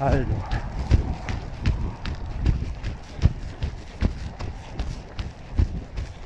[0.00, 0.24] Also.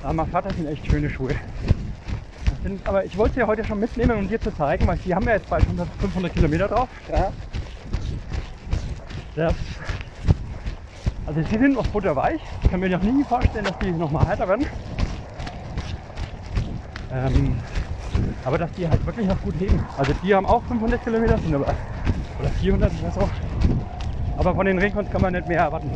[0.03, 1.35] Aber mein Vater sind echt schöne Schuhe.
[2.63, 5.15] Sind, aber ich wollte sie ja heute schon mitnehmen, um dir zu zeigen, weil die
[5.15, 6.89] haben ja jetzt bald 100, 500 Kilometer drauf.
[7.11, 7.33] Ja.
[9.35, 9.55] Das,
[11.27, 12.41] also sie sind noch butterweich.
[12.63, 14.67] Ich kann mir noch nie vorstellen, dass die noch mal härter werden.
[17.13, 17.57] Ähm,
[18.45, 19.85] aber dass die halt wirklich noch gut heben.
[19.97, 21.75] Also die haben auch 500 Kilometer, sind aber,
[22.39, 23.29] oder 400, ich weiß auch.
[24.37, 25.91] Aber von den Ringcons kann man nicht mehr erwarten.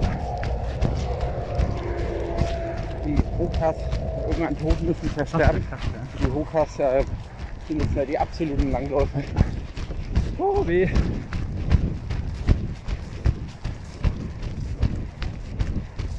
[3.05, 3.77] Die Hokas,
[4.29, 5.65] irgendwann tot müssen versterben.
[6.20, 7.05] Die Hokas äh,
[7.66, 9.20] sind jetzt ja die absoluten Langläufer.
[10.38, 10.88] Oh weh.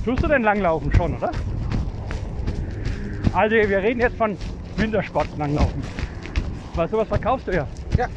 [0.04, 1.32] Tust du denn langlaufen schon, oder?
[3.34, 4.36] Also wir reden jetzt von
[4.78, 5.84] Wintersport langlaufen.
[6.76, 7.68] Weil sowas verkaufst du ja.
[7.98, 8.08] Ja,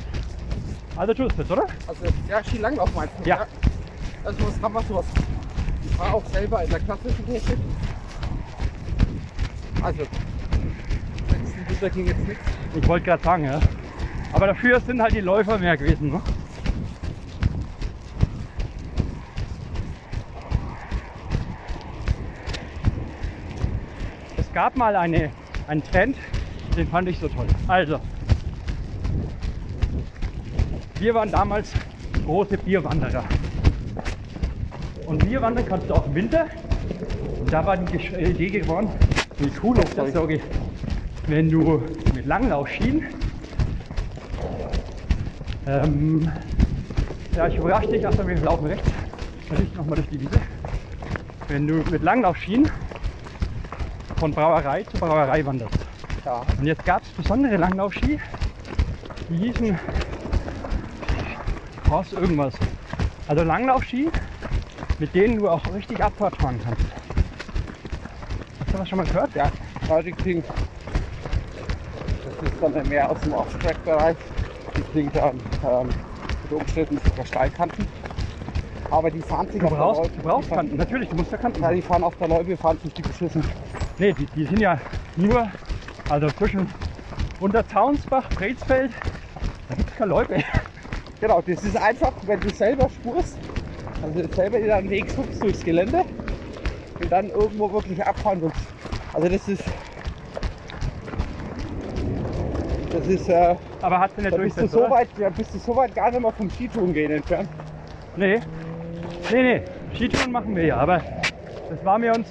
[0.96, 1.66] Also tust du es, oder?
[1.86, 3.28] also ja, Skilanglauf meinst du?
[3.28, 3.46] Ja.
[4.24, 5.06] Also was haben wir sowas?
[5.84, 7.58] Ich war auch selber in der klassischen Technik.
[9.82, 12.44] Also, letzten Winter ging jetzt nichts.
[12.76, 13.60] Ich wollte gerade sagen, ja.
[14.32, 16.10] Aber dafür sind halt die Läufer mehr gewesen.
[16.10, 16.20] Ne?
[24.36, 25.30] Es gab mal eine,
[25.66, 26.16] einen Trend,
[26.76, 27.46] den fand ich so toll.
[27.66, 27.98] Also,
[31.00, 31.72] wir waren damals
[32.24, 33.24] große Bierwanderer.
[35.06, 36.46] Und Bierwandern kannst du auch im Winter.
[37.40, 38.88] Und da war die Gesch- äh, Idee geworden,
[39.38, 40.42] wie cool ist das, sag ich,
[41.26, 41.82] wenn du
[42.14, 43.06] mit Langlaufschienen
[45.66, 46.30] ähm,
[47.36, 48.88] ja, ich überrasche dich, erstmal wir laufen rechts,
[49.48, 50.40] natürlich nochmal durch die Wiese.
[51.48, 52.68] Wenn du mit Langlaufschienen
[54.18, 55.78] von Brauerei zu Brauerei wanderst.
[56.24, 56.42] Ja.
[56.58, 58.18] Und jetzt gab es besondere Langlaufski,
[59.28, 59.78] die hießen
[61.84, 62.54] Cross irgendwas.
[63.28, 64.08] Also Langlaufski,
[65.02, 66.80] mit denen du auch richtig Abfahrt fahren kannst.
[68.60, 69.34] Hast du das schon mal gehört?
[69.34, 69.50] Ja,
[69.88, 70.44] Project King.
[72.24, 74.16] Das ist dann mehr aus dem Off-Track-Bereich.
[74.76, 75.88] Die kriegen dann ähm,
[76.44, 77.84] mit Umständen sogar Steilkanten.
[78.92, 80.22] Aber die fahren sich Du auf brauchst, der du Loipe.
[80.22, 82.56] brauchst die fahren, Kanten, natürlich, du musst ja Kanten Ja, die fahren auf der Loipe,
[82.56, 83.42] fahren sich die beschissen.
[83.98, 84.78] Nee, die, die sind ja
[85.16, 85.50] nur,
[86.08, 86.68] also zwischen
[87.40, 88.92] Unterzaunsbach, Brezfeld,
[89.68, 90.44] da gibt es keine Leute.
[91.20, 93.36] Genau, das ist einfach, wenn du selber spurst,
[94.02, 96.04] also selber in deinen Weg suchst durchs Gelände
[97.00, 98.56] und dann irgendwo wirklich abfahren willst.
[99.12, 99.64] Also das ist.
[102.92, 105.54] Das ist, äh, Aber hat sie nicht da bist du, durchsetzt, so weit, ja, bist
[105.54, 107.48] du so weit gar nicht mehr vom Skitouren gehen entfernt.
[108.16, 108.40] Nee.
[109.32, 109.62] Nee, nee.
[109.94, 111.00] Skitouren machen wir ja, aber
[111.70, 112.28] das war mir uns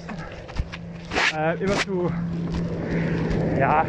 [1.36, 2.10] äh, immer zu.
[3.58, 3.84] Ja.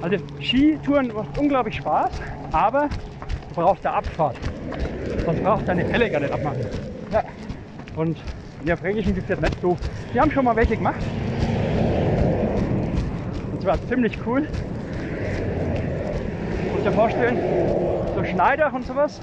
[0.00, 2.10] Also Skitouren macht unglaublich Spaß,
[2.52, 2.88] aber
[3.50, 4.36] du brauchst eine Abfahrt.
[5.24, 6.60] Sonst brauchst du deine Fälle gar nicht abmachen.
[7.12, 7.22] Ja.
[7.96, 8.18] Und
[8.60, 9.76] in der Fränkischen gibt es jetzt nicht so.
[10.12, 11.02] Wir haben schon mal welche gemacht.
[13.52, 14.48] Und zwar ziemlich cool.
[16.72, 17.38] Musst dir vorstellen,
[18.14, 19.20] so Schneider und sowas.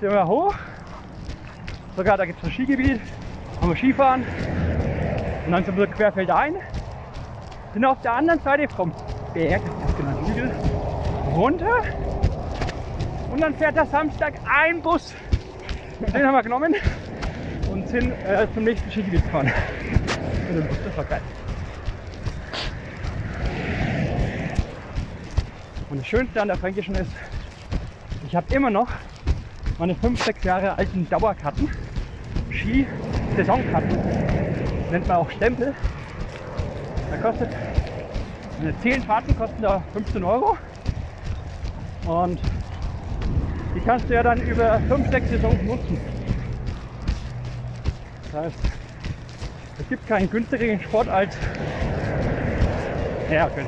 [0.00, 0.54] Sind wir hoch.
[1.96, 3.00] Sogar da gibt es ein Skigebiet.
[3.60, 4.24] Haben wir Skifahren.
[5.46, 6.54] Und dann sind wir querfeldein.
[7.72, 8.92] Sind auf der anderen Seite vom
[9.32, 10.50] Berg, das ist genannt Hügel,
[11.36, 11.82] runter.
[13.40, 15.14] Und dann fährt der Samstag ein Bus.
[16.12, 16.74] Den haben wir genommen
[17.72, 19.50] und sind äh, zum nächsten Skigebiet gefahren.
[20.84, 21.22] Das war geil.
[25.88, 27.10] Und das Schönste an der Fränkischen ist,
[28.26, 28.88] ich habe immer noch
[29.78, 31.70] meine 5, 6 Jahre alten Dauerkarten,
[32.50, 33.98] Ski-Saisonkarten,
[34.90, 35.74] nennt man auch Stempel.
[37.10, 37.48] Da kostet
[38.60, 40.58] eine 10 Fahrten kosten da 15 Euro.
[42.06, 42.38] Und
[43.74, 45.98] die kannst du ja dann über 5, 6 Saisons nutzen.
[48.24, 48.58] Das heißt,
[49.80, 51.36] es gibt keinen günstigeren Sport als.
[53.30, 53.66] Ja, okay.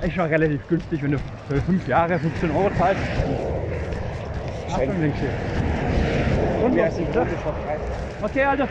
[0.00, 1.18] Eigentlich schon relativ günstig, wenn du
[1.48, 3.02] für 5 Jahre 15 Euro zahlst.
[4.74, 5.00] Schön.
[5.00, 6.64] nichts hier.
[6.64, 7.28] Und was ist das?
[8.22, 8.64] Okay, also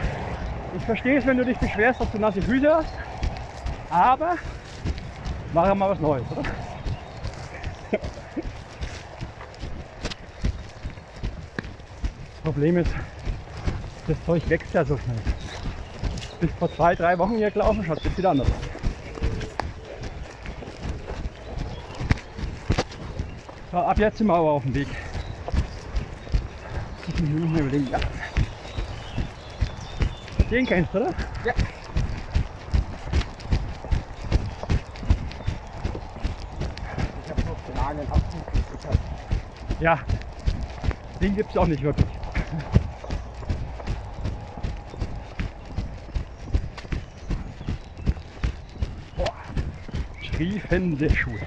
[0.78, 2.94] ich verstehe es, wenn du dich beschwerst, dass du nasse Füße hast.
[3.90, 4.36] Aber
[5.54, 6.44] machen wir mal was Neues, oder?
[12.51, 12.90] Problem ist,
[14.07, 15.18] das Zeug wächst ja so schnell.
[16.40, 18.54] Bis vor zwei, drei Wochen hier gelaufen, schaut jetzt wieder anders aus.
[23.72, 24.88] So, ab jetzt sind wir aber auf dem Weg.
[27.07, 28.00] Ich muss mir überlegen, ja.
[30.50, 31.13] Den kennst du, oder?
[31.46, 31.54] Ja.
[37.24, 39.00] Ich habe noch den Nagel abgekriegt.
[39.80, 40.00] Ja,
[41.22, 42.07] Den gibt es auch nicht wirklich.
[50.39, 51.38] Triefende Schuhe.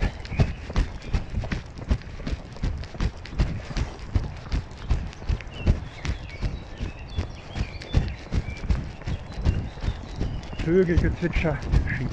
[10.62, 11.56] Vögelgezwitscher,
[11.94, 12.06] Ski.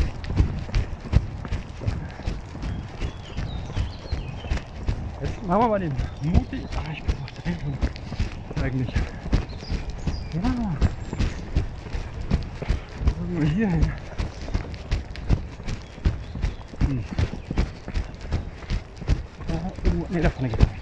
[5.20, 5.94] Jetzt machen wir mal den
[6.24, 6.66] mutig.
[6.78, 7.58] Ah, ich bin noch drin.
[8.64, 8.96] Eigentlich.
[10.34, 10.78] Ja.
[13.18, 13.92] Gucken wir hier hin.
[16.90, 17.04] Hm.
[19.48, 20.80] Da, nee, da vorne geht's nicht.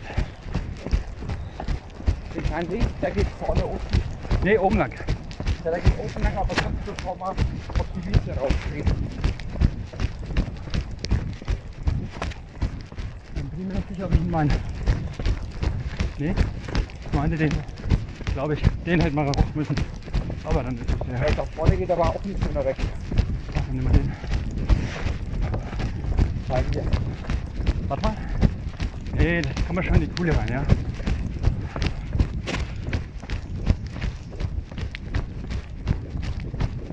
[2.47, 4.01] Kleinen Weg, der geht vorne unten.
[4.44, 4.91] Nee, oben lang.
[5.63, 7.35] Ja, der geht oben lang, aber kannst du schon mal auf
[7.95, 8.85] die Wiese rausgehen.
[13.35, 14.53] Dann bin ich mir nicht sicher, ob ich ihn meine.
[16.19, 16.33] Nee,
[17.06, 17.51] ich meinte den.
[18.33, 19.75] Glaube ich, den hätten wir raus müssen.
[20.45, 21.27] Aber dann ist es ja.
[21.27, 22.77] Ja, da vorne geht aber auch nicht mehr weg.
[23.56, 24.13] Ach, dann nehmen wir den.
[26.47, 27.06] Zeigen wir.
[29.27, 30.63] Nee, das kann man schon in die Kuhle rein, ja.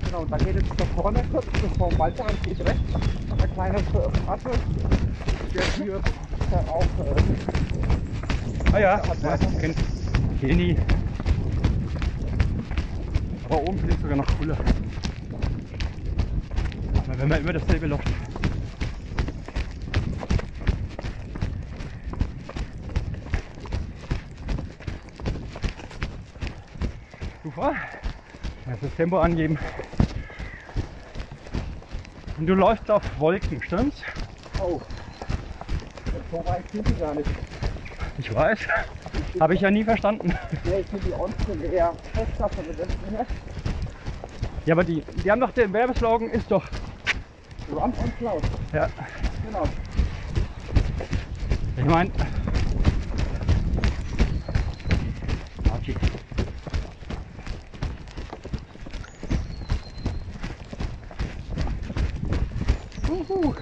[0.05, 2.83] Genau, und da geht jetzt da vorne kurz, bevor dem Waldrand geht rechts,
[3.41, 3.79] ein kleiner
[4.27, 4.59] Radweg,
[5.55, 6.01] der
[6.51, 7.23] dann auch äh,
[8.73, 9.47] Ah ja, ja weiter.
[9.61, 9.77] kennt
[10.41, 10.77] Kenny.
[13.45, 14.57] Aber oben finde ich sogar noch cooler.
[17.07, 18.01] Aber wenn man immer dasselbe Loch.
[27.45, 27.75] Du fahr.
[28.65, 29.59] Kannst das Tempo angeben.
[32.39, 34.01] Und du läufst auf Wolken, stimmt's?
[34.59, 34.81] Oh.
[36.33, 37.29] So weit sind die gar nicht.
[38.17, 38.61] Ich weiß.
[39.41, 40.33] Habe ich ja nie verstanden.
[40.65, 43.27] Nee, ich finde die Onsen eher fester von der her.
[44.65, 46.65] Ja, aber die, die haben doch den Werbeslogan ist doch.
[47.71, 48.43] Run on Cloud.
[48.73, 48.89] Ja,
[49.45, 49.65] Genau.
[51.77, 52.11] ich meine.
[55.75, 55.95] Okay.
[63.29, 63.55] Uhu.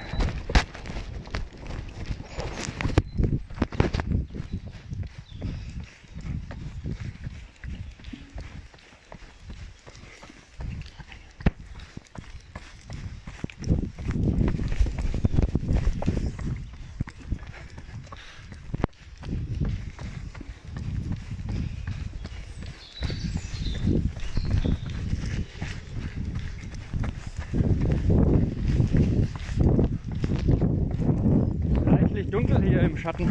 [31.86, 33.26] Reichlich dunkel hier im Schatten.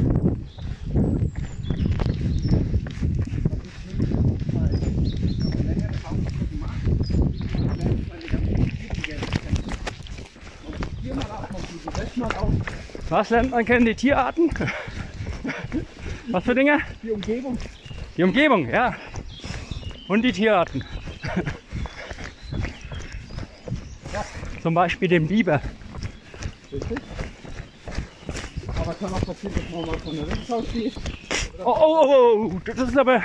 [13.08, 13.86] Was lernt man kennen?
[13.86, 14.50] Die Tierarten?
[16.32, 16.80] Was für Dinge?
[17.02, 17.58] Die Umgebung.
[18.18, 18.94] Die Umgebung, ja.
[20.10, 20.84] Und die Tierarten.
[24.62, 25.62] Zum Beispiel den Biber.
[26.72, 27.00] Richtig.
[28.82, 29.98] Aber kann auch passieren, dass man mal
[30.52, 30.64] Oh,
[31.64, 33.24] oh, oh, oh, das ist aber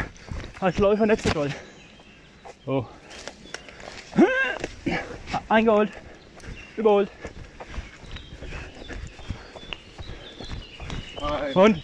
[0.61, 1.51] als Läufer nicht so toll.
[2.67, 2.85] Oh.
[5.49, 5.91] Eingeholt.
[6.77, 7.11] Überholt.
[11.21, 11.83] Äh, Und?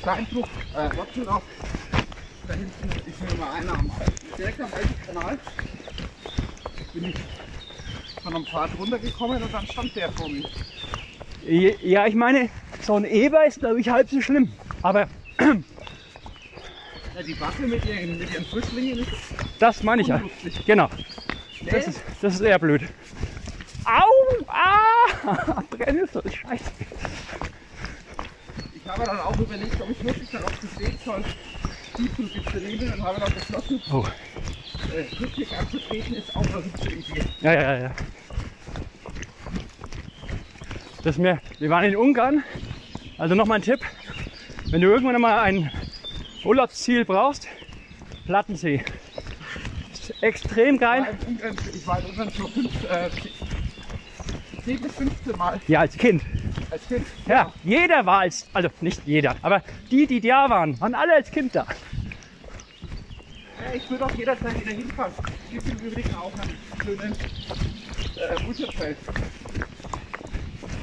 [0.00, 1.42] Steinbruch, äh, Wattenlauf.
[2.46, 3.90] Da hinten ist mir mal einer am,
[4.36, 5.38] direkt am alten Kanal.
[6.92, 7.16] Bin ich
[8.22, 10.44] von einem Pfad runtergekommen und dann stand der vor mir.
[11.82, 12.50] Ja, ich meine,
[12.82, 14.52] so ein Eber ist, glaube ich, halb so schlimm.
[14.82, 15.08] Aber
[15.38, 19.08] Ja, die Waffe mit ihren, mit ihren Flüchtlingen ist
[19.58, 20.16] das meine ich ja.
[20.16, 20.54] unlustig.
[20.66, 20.90] Genau.
[21.62, 22.82] Nee, Das ist, das ist eher blöd.
[23.84, 24.44] Au!
[24.48, 25.62] Ah!
[25.70, 26.64] Brennnessel, scheiße.
[28.74, 31.22] ich habe dann auch überlegt, ob ich wirklich darauf bestehen soll,
[31.98, 34.04] die zu bestreben und habe dann beschlossen, Oh.
[34.96, 37.22] äh, richtig anzutreten ist auch eine gute Idee.
[37.42, 37.90] Ja, ja, ja.
[41.04, 42.42] Das mir, wir waren in Ungarn.
[43.18, 43.80] Also nochmal ein Tipp.
[44.72, 45.70] Wenn du irgendwann mal ein
[46.44, 47.46] Urlaubsziel brauchst,
[48.24, 48.82] Plattensee.
[49.92, 51.06] Ist extrem geil.
[51.74, 53.10] ich war in Ungarn schon fünf, äh,
[54.64, 56.22] 10 bis 15 Mal Ja, als Kind.
[56.70, 57.06] als Kind.
[57.26, 61.30] Ja, jeder war als, also nicht jeder, aber die, die da waren, waren alle als
[61.30, 61.66] Kind da.
[63.62, 65.12] Ja, ich würde auch jederzeit wieder hinfahren.
[65.18, 67.12] Es gibt im Übrigen auch einen schönen
[68.16, 68.94] äh.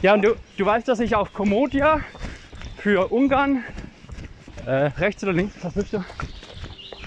[0.04, 2.02] Ja, und du, du weißt, dass ich auf Komodia
[2.78, 3.64] für Ungarn
[4.70, 5.56] Äh, rechts oder links?
[5.64, 6.06] Was willst du?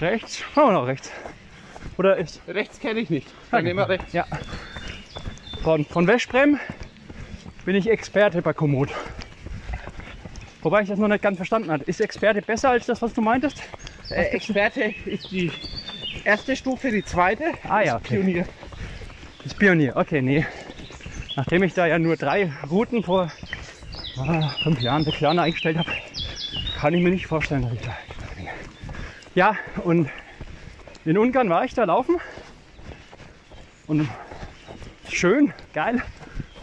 [0.01, 0.43] Rechts?
[0.53, 1.09] Machen wir noch rechts.
[1.97, 2.41] Oder ist.
[2.45, 3.25] Rechts kenne ich nicht.
[3.51, 4.11] Dann nehmen wir rechts.
[4.11, 4.25] Ja.
[5.61, 6.59] Von, von Westbrem
[7.63, 8.89] bin ich Experte bei Komoot.
[10.61, 11.85] Wobei ich das noch nicht ganz verstanden habe.
[11.85, 13.63] Ist Experte besser als das, was du meintest?
[14.09, 15.49] Äh, Experte ist die
[16.25, 18.17] erste Stufe, die zweite Ah, ja, ist okay.
[18.17, 18.45] Pionier.
[19.41, 20.45] Das Pionier, okay, nee.
[21.37, 23.31] Nachdem ich da ja nur drei Routen vor
[24.17, 25.92] ah, fünf Jahren, sechs Jahren eingestellt habe,
[26.83, 27.95] kann ich mir nicht vorstellen, dass ich da
[28.35, 28.45] bin.
[29.35, 30.09] Ja, und
[31.05, 32.17] in Ungarn war ich da laufen.
[33.87, 34.09] Und
[35.09, 36.01] schön, geil.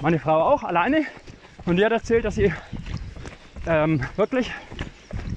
[0.03, 1.07] Meine Frau auch, alleine.
[1.65, 2.53] Und die hat erzählt, dass sie
[3.67, 4.51] ähm, wirklich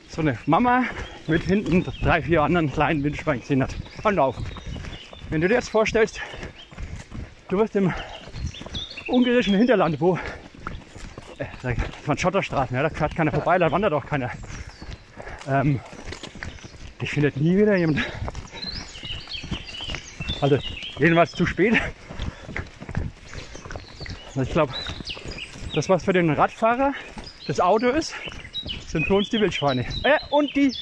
[0.09, 0.83] so eine Mama
[1.27, 3.73] mit hinten drei, vier anderen kleinen Wildschweinen gesehen hat.
[4.03, 4.45] Und laufen.
[5.29, 6.19] Wenn du dir jetzt vorstellst,
[7.47, 7.93] du wirst im
[9.07, 10.19] ungarischen Hinterland, wo
[11.37, 11.75] äh,
[12.05, 14.29] waren Schotterstraßen, ja, da fährt keiner vorbei, da wandert auch keiner.
[15.47, 15.79] Ähm,
[17.01, 17.99] ich findet nie wieder jemand.
[20.41, 20.57] Also
[20.97, 21.75] jedenfalls zu spät.
[24.35, 24.73] Ich glaube,
[25.73, 26.93] das was für den Radfahrer
[27.47, 28.13] das Auto ist,
[28.87, 29.85] sind für uns die Wildschweine.
[30.03, 30.73] Äh, und die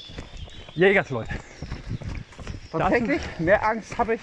[0.76, 1.32] Jägersleute.
[2.72, 4.22] Tatsächlich, mehr Angst habe ich,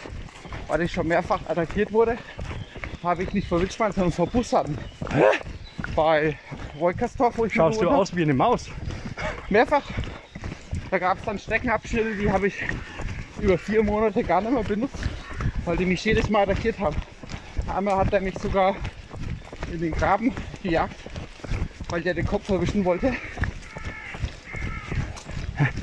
[0.69, 2.17] weil ich schon mehrfach attackiert wurde,
[3.03, 4.79] habe ich nicht vor Wildschweinen, sondern vor Bussarden.
[5.95, 6.39] Bei
[6.79, 8.71] Wolkersdorf, wo ich Schaust du aus wie eine Maus.
[9.51, 9.83] Mehrfach.
[10.91, 12.55] Da gab es dann Streckenabschnitte, die habe ich
[13.41, 14.97] über vier Monate gar nicht mehr benutzt,
[15.65, 16.97] weil die mich jedes Mal attackiert haben.
[17.75, 18.75] Einmal hat er mich sogar
[19.71, 20.97] in den Graben gejagt,
[21.91, 23.13] weil der den Kopf erwischen wollte.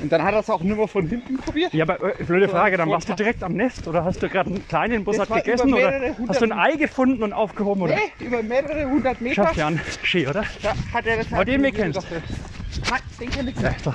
[0.00, 1.72] Und dann hat er es auch nur mal von hinten probiert.
[1.74, 4.50] Ja, aber äh, blöde Frage, dann warst du direkt am Nest oder hast du gerade
[4.50, 7.94] einen kleinen Bussard gegessen oder hast du ein Ei gefunden und aufgehoben oder?
[7.94, 9.70] Nee, über mehrere hundert Meter Schafft ja
[10.02, 10.44] Ski, oder?
[10.62, 12.06] da hat er das Aber den halt wir kennst.
[12.10, 13.86] Nein, den kenn ich Ja, nicht.
[13.86, 13.94] doch.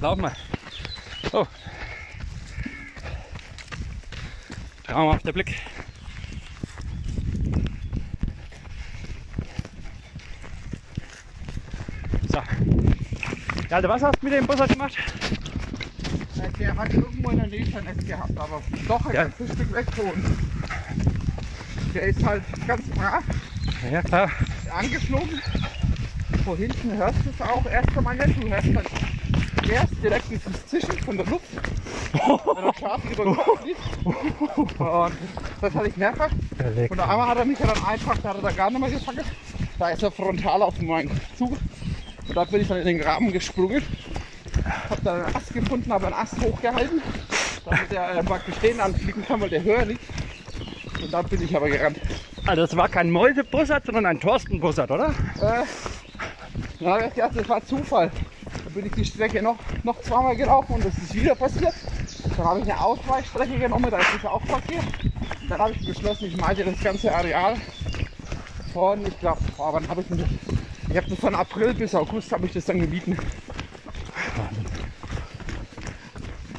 [0.00, 0.32] Lauf mal.
[1.32, 1.46] Oh.
[4.84, 5.54] Traumhafter Blick.
[12.28, 12.42] So.
[13.68, 14.96] Ja, was hast du mit dem Bussard gemacht?
[16.58, 19.22] Der hat irgendwo in der Nähe sein Netz gehabt, aber doch ein Ja.
[19.24, 20.26] ganzes Stück weg von uns.
[21.94, 23.22] Der ist halt ganz brav
[23.90, 24.30] Ja, klar.
[24.70, 25.40] angeflogen.
[26.44, 28.42] Von hinten hörst du es auch erst einmal nicht.
[28.42, 28.84] Du hörst dann
[29.68, 31.44] erst direkt dieses Zischen von der Luft,
[32.12, 34.80] wenn er scharf über den Kopf fliegt.
[34.80, 35.12] Und
[35.60, 36.30] das hatte ich mehrfach.
[36.88, 38.90] Und einmal hat er mich ja dann einfach, da hat er da gar nicht mehr
[38.90, 39.24] gefangen.
[39.78, 41.52] Da ist er frontal auf meinen Zug.
[42.28, 43.82] Und da bin ich dann in den Graben gesprungen.
[44.88, 47.02] Hab dann einen Ast gefunden, habe einen Ast hochgehalten,
[47.64, 50.02] damit er äh, praktisch den anfliegen kann, weil der höher liegt.
[51.02, 51.98] Und dann bin ich aber gerannt.
[52.46, 55.14] Also das war kein Mäusebussard, sondern ein Thorsten-Bussard, oder?
[55.40, 55.64] Äh,
[56.78, 58.10] gedacht, das war Zufall.
[58.72, 61.74] Dann bin ich die Strecke noch, noch zweimal gelaufen und das ist wieder passiert.
[62.36, 64.84] Dann habe ich eine Ausweichstrecke genommen, da ist das auch passiert.
[65.48, 67.56] Dann habe ich beschlossen, ich meinte das ganze Areal
[68.72, 70.28] von, ich glaube, oh, wann habe ich denn das?
[70.88, 73.18] Ich habe das von April bis August habe ich das dann gemieten.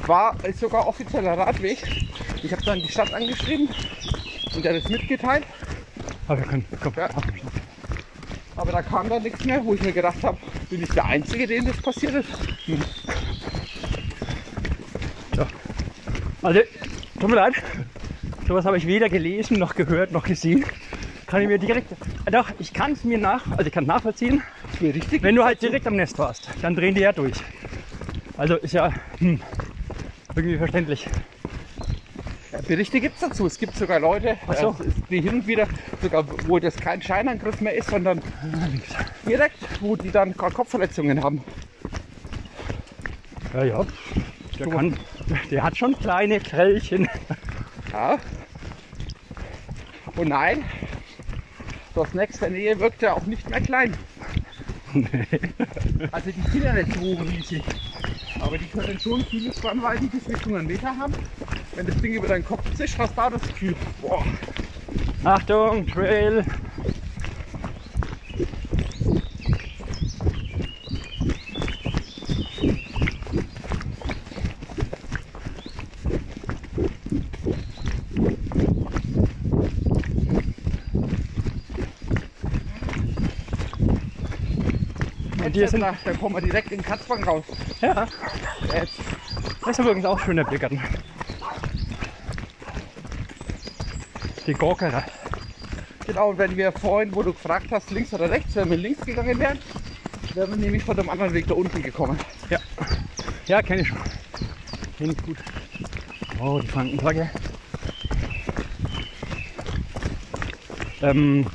[0.06, 1.78] War ist sogar offizieller Radweg.
[2.44, 3.70] Ich habe dann die Stadt angeschrieben
[4.54, 5.46] und der hat das mitgeteilt.
[6.28, 7.10] Aber wir können, komm, Ja.
[8.62, 10.38] Aber da kam dann nichts mehr, wo ich mir gedacht habe,
[10.70, 12.28] bin ich der Einzige, dem das passiert ist?
[16.44, 16.60] Also,
[17.20, 17.56] tut mir leid.
[18.48, 20.64] Sowas habe ich weder gelesen, noch gehört, noch gesehen.
[21.26, 21.88] Kann ich mir direkt.
[22.32, 24.44] Doch, ich kann es mir nach, also ich kann nachvollziehen.
[24.80, 25.24] Richtig?
[25.24, 27.42] Wenn du halt direkt am Nest warst, dann drehen die ja durch.
[28.38, 29.42] Also ist ja hm,
[30.36, 31.08] irgendwie verständlich.
[32.68, 33.46] Berichte gibt es dazu.
[33.46, 34.70] Es gibt sogar Leute, so.
[34.70, 34.74] äh,
[35.10, 35.68] die hin und wieder,
[36.02, 38.22] sogar wo das kein Scheinangriff mehr ist, sondern
[39.28, 41.44] direkt, wo die dann Kopfverletzungen haben.
[43.54, 43.86] Ja, ja.
[44.60, 44.98] Der, kann,
[45.50, 47.08] der hat schon kleine Krellchen.
[47.92, 48.20] Ja.
[50.16, 50.64] Und nein,
[51.96, 53.98] das nächste Nähe wirkt ja auch nicht mehr klein.
[56.12, 57.64] Also die sind ja nicht so riesig.
[58.40, 61.14] Aber die können schon viele Spannweiten bis Richtung einen Meter haben.
[61.76, 64.26] Wenn das Ding über deinen Kopf zischt, hast du da das Gefühl, boah,
[65.24, 66.46] Achtung, Trail.
[85.52, 87.44] Die sind, da, da kommen wir direkt in den Katzfang raus.
[87.82, 88.08] ja,
[88.74, 88.94] Jetzt.
[89.62, 90.80] das ist übrigens auch schöner Blickern.
[94.48, 95.04] Die Gorkerer.
[96.08, 99.06] Genau, und wenn wir vorhin, wo du gefragt hast, links oder rechts, wenn wir links
[99.06, 99.60] gegangen wären,
[100.34, 102.20] wären wir nämlich von dem anderen Weg da unten gekommen.
[102.50, 102.60] Ja.
[103.48, 103.98] Ja, kenne ich schon.
[104.98, 105.38] Kenne ich gut.
[106.40, 107.30] Oh, die Frankenflagge.
[111.02, 111.46] Ähm,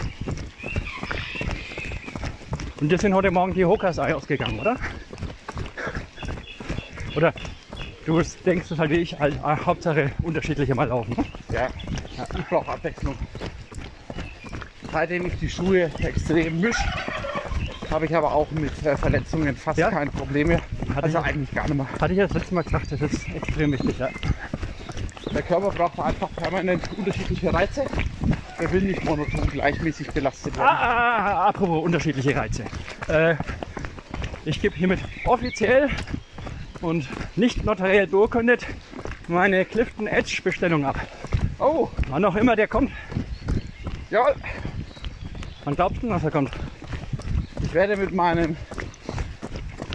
[2.80, 4.76] und dir sind heute Morgen die Hokas ausgegangen, oder?
[7.16, 7.32] Oder
[8.04, 11.14] du denkst es halt wie ich, halt, ah, Hauptsache unterschiedliche Mal laufen.
[11.16, 11.24] Ne?
[11.50, 11.70] Ja,
[12.36, 13.16] ich brauche Abwechslung.
[14.92, 16.84] Seitdem ich die Schuhe extrem mische,
[17.90, 19.90] habe ich aber auch mit äh, Verletzungen fast Ja?
[19.90, 20.62] kein Problem mehr.
[20.94, 21.86] Hatte Also ich- eigentlich gar nicht mehr.
[22.00, 23.98] Hatte ich ja das letzte Mal gesagt, das ist extrem wichtig.
[23.98, 24.10] Ja.
[25.34, 27.84] Der Körper braucht einfach permanent unterschiedliche Reize.
[28.58, 30.76] Er will nicht monoton gleichmäßig belastet Ah, werden.
[30.78, 32.64] ah, ah, apropos unterschiedliche Reize.
[33.08, 33.34] Äh,
[34.44, 35.90] ich gebe hiermit offiziell
[36.80, 38.66] und nicht notariell beurkundet
[39.28, 40.98] meine Clifton Edge Bestellung ab.
[41.58, 42.92] Oh, Wann auch immer der kommt.
[44.10, 44.24] ja,
[45.64, 46.50] Wann glaubst du, dass er kommt?
[47.62, 48.56] ich werde mit meinem,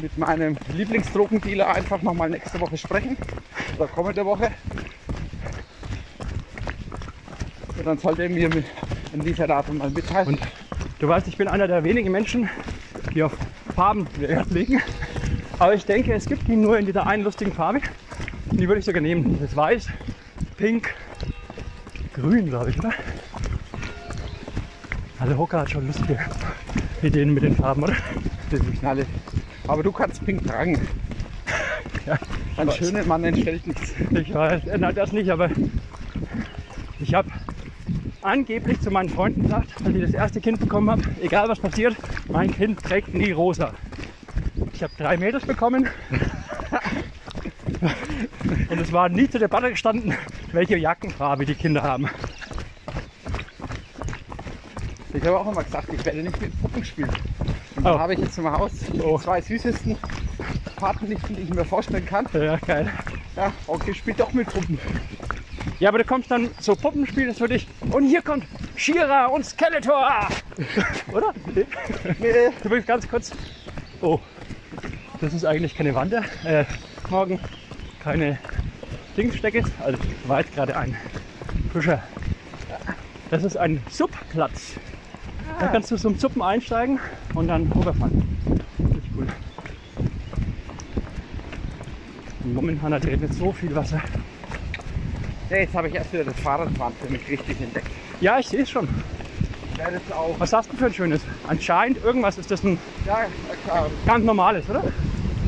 [0.01, 3.17] mit meinem Lieblingsdrogendealer einfach nochmal nächste Woche sprechen.
[3.77, 4.51] Oder kommende Woche.
[7.81, 8.63] Und dann sollte er mir mit
[9.11, 10.27] ein Lieferdatum mal mitteilen.
[10.27, 10.39] Und
[10.99, 12.47] du weißt, ich bin einer der wenigen Menschen,
[13.15, 13.35] die auf
[13.75, 14.79] Farben Wert legen.
[15.57, 17.79] Aber ich denke, es gibt ihn nur in dieser einen lustigen Farbe.
[18.51, 19.35] Und die würde ich sogar nehmen.
[19.39, 19.87] Das ist weiß,
[20.57, 20.93] pink,
[22.13, 22.91] grün, glaube ich, oder?
[25.17, 26.19] Also Hocker hat schon lustige
[27.01, 27.95] Ideen mit den Farben, oder?
[28.51, 29.07] Das ist Knalle.
[29.67, 30.79] Aber du kannst pink tragen.
[32.05, 32.19] Ja,
[32.57, 33.95] Ein schöner Mann entstellt nichts.
[34.11, 35.49] Ich weiß, nein, das nicht, aber
[38.21, 41.95] angeblich zu meinen Freunden gesagt, als ich das erste Kind bekommen habe, egal was passiert,
[42.29, 43.73] mein Kind trägt nie rosa.
[44.73, 45.87] Ich habe drei Mädels bekommen
[48.69, 50.13] und es war nie zur Debatte gestanden,
[50.51, 52.07] welche Jackenfarbe die Kinder haben.
[55.13, 57.09] Ich habe auch immer gesagt, ich werde nicht mit Puppen spielen.
[57.75, 57.93] Und Oh.
[57.93, 59.17] da habe ich jetzt im Haus die Oh.
[59.17, 59.97] zwei süßesten
[60.77, 62.25] Patenlichten, die ich mir vorstellen kann.
[62.33, 62.89] Ja, geil.
[63.35, 64.79] Ja, okay, spielt doch mit Puppen.
[65.81, 67.67] Ja, aber du kommst dann so Puppenspiel, das für dich.
[67.89, 70.27] Und hier kommt Shira und Skeletor.
[71.11, 71.33] Oder?
[72.19, 73.31] Nee, Übrigens ganz kurz.
[73.99, 74.19] Oh,
[75.21, 76.21] das ist eigentlich keine Wander.
[76.43, 76.65] Äh,
[77.09, 77.39] morgen
[78.03, 78.37] keine
[79.17, 79.63] Dingsstecke.
[79.83, 80.95] Also war jetzt gerade ein
[81.71, 82.03] frischer.
[83.31, 84.75] Das ist ein Subplatz.
[85.59, 86.99] Da kannst du zum Suppen einsteigen
[87.33, 88.39] und dann rüberfahren.
[88.77, 89.25] Richtig cool.
[92.53, 93.99] Momentan hat nicht so viel Wasser.
[95.51, 97.87] Ja, jetzt habe ich erst wieder das Fahrradfahren für mich richtig entdeckt.
[98.21, 98.87] Ja, ich sehe es schon.
[100.15, 101.21] Auch, Was hast du für ein schönes?
[101.47, 103.27] Anscheinend irgendwas ist das ein ja, äh,
[104.05, 104.83] ganz normales, oder?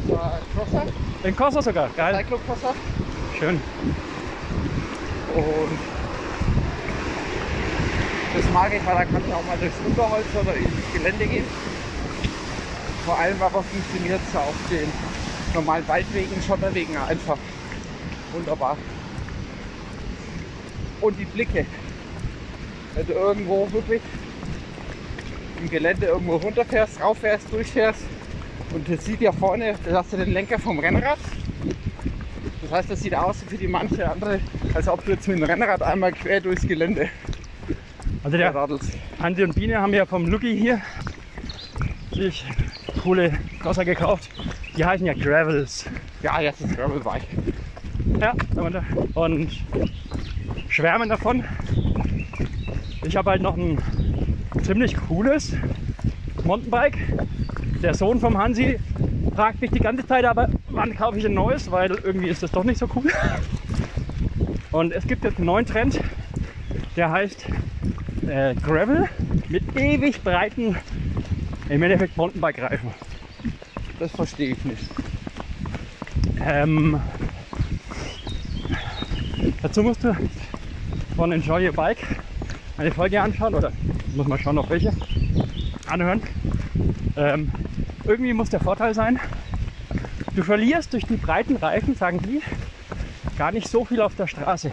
[0.07, 0.85] so ein Crosser,
[1.23, 1.89] Ein Corsa sogar.
[1.95, 2.15] Geil.
[2.15, 2.73] Cyclocrosser.
[3.39, 3.61] Schön.
[5.35, 5.79] Und
[8.35, 11.45] das mag ich, weil da kann ich auch mal durchs Unterholz oder ins Gelände gehen.
[13.05, 14.91] Vor allem aber funktioniert es auf den
[15.53, 17.37] normalen Waldwegen, Schotterwegen einfach
[18.33, 18.77] wunderbar.
[21.03, 21.65] Und die Blicke.
[22.95, 24.01] Du irgendwo wirklich
[25.61, 28.01] im Gelände irgendwo runterfährst, rauffährst, durchfährst
[28.73, 31.19] und das sieht ja vorne, da hast du den Lenker vom Rennrad.
[32.61, 34.39] Das heißt, das sieht aus wie die manche andere,
[34.73, 37.09] als ob du jetzt mit dem Rennrad einmal quer durchs Gelände
[38.23, 38.91] Also der radelst.
[39.19, 40.81] Andi und Biene haben ja vom Lucky hier
[42.11, 42.45] sich
[43.03, 44.29] coole Crosser gekauft.
[44.77, 45.85] Die heißen ja Gravels.
[46.21, 47.27] Ja, jetzt ist Gravelbike.
[48.19, 48.33] Ja,
[49.15, 49.49] und
[50.73, 51.43] schwärmen davon.
[53.05, 53.77] Ich habe halt noch ein
[54.63, 55.53] ziemlich cooles
[56.43, 56.97] Mountainbike.
[57.83, 58.79] Der Sohn vom Hansi
[59.35, 62.51] fragt mich die ganze Zeit, aber wann kaufe ich ein neues, weil irgendwie ist das
[62.51, 63.11] doch nicht so cool.
[64.71, 65.99] Und es gibt jetzt einen neuen Trend,
[66.95, 67.45] der heißt
[68.27, 69.07] äh, Gravel
[69.49, 70.75] mit ewig breiten,
[71.69, 72.89] im Endeffekt Mountainbike-Reifen.
[73.99, 74.83] Das verstehe ich nicht.
[76.43, 76.99] Ähm,
[79.61, 80.15] dazu musst du
[81.15, 81.99] von Enjoy Your Bike
[82.77, 83.71] eine Folge anschauen oder
[84.15, 84.91] muss man schauen, auf welche
[85.87, 86.21] anhören.
[87.15, 87.51] Ähm,
[88.05, 89.19] irgendwie muss der Vorteil sein,
[90.35, 92.41] du verlierst durch die breiten Reifen, sagen die,
[93.37, 94.71] gar nicht so viel auf der Straße.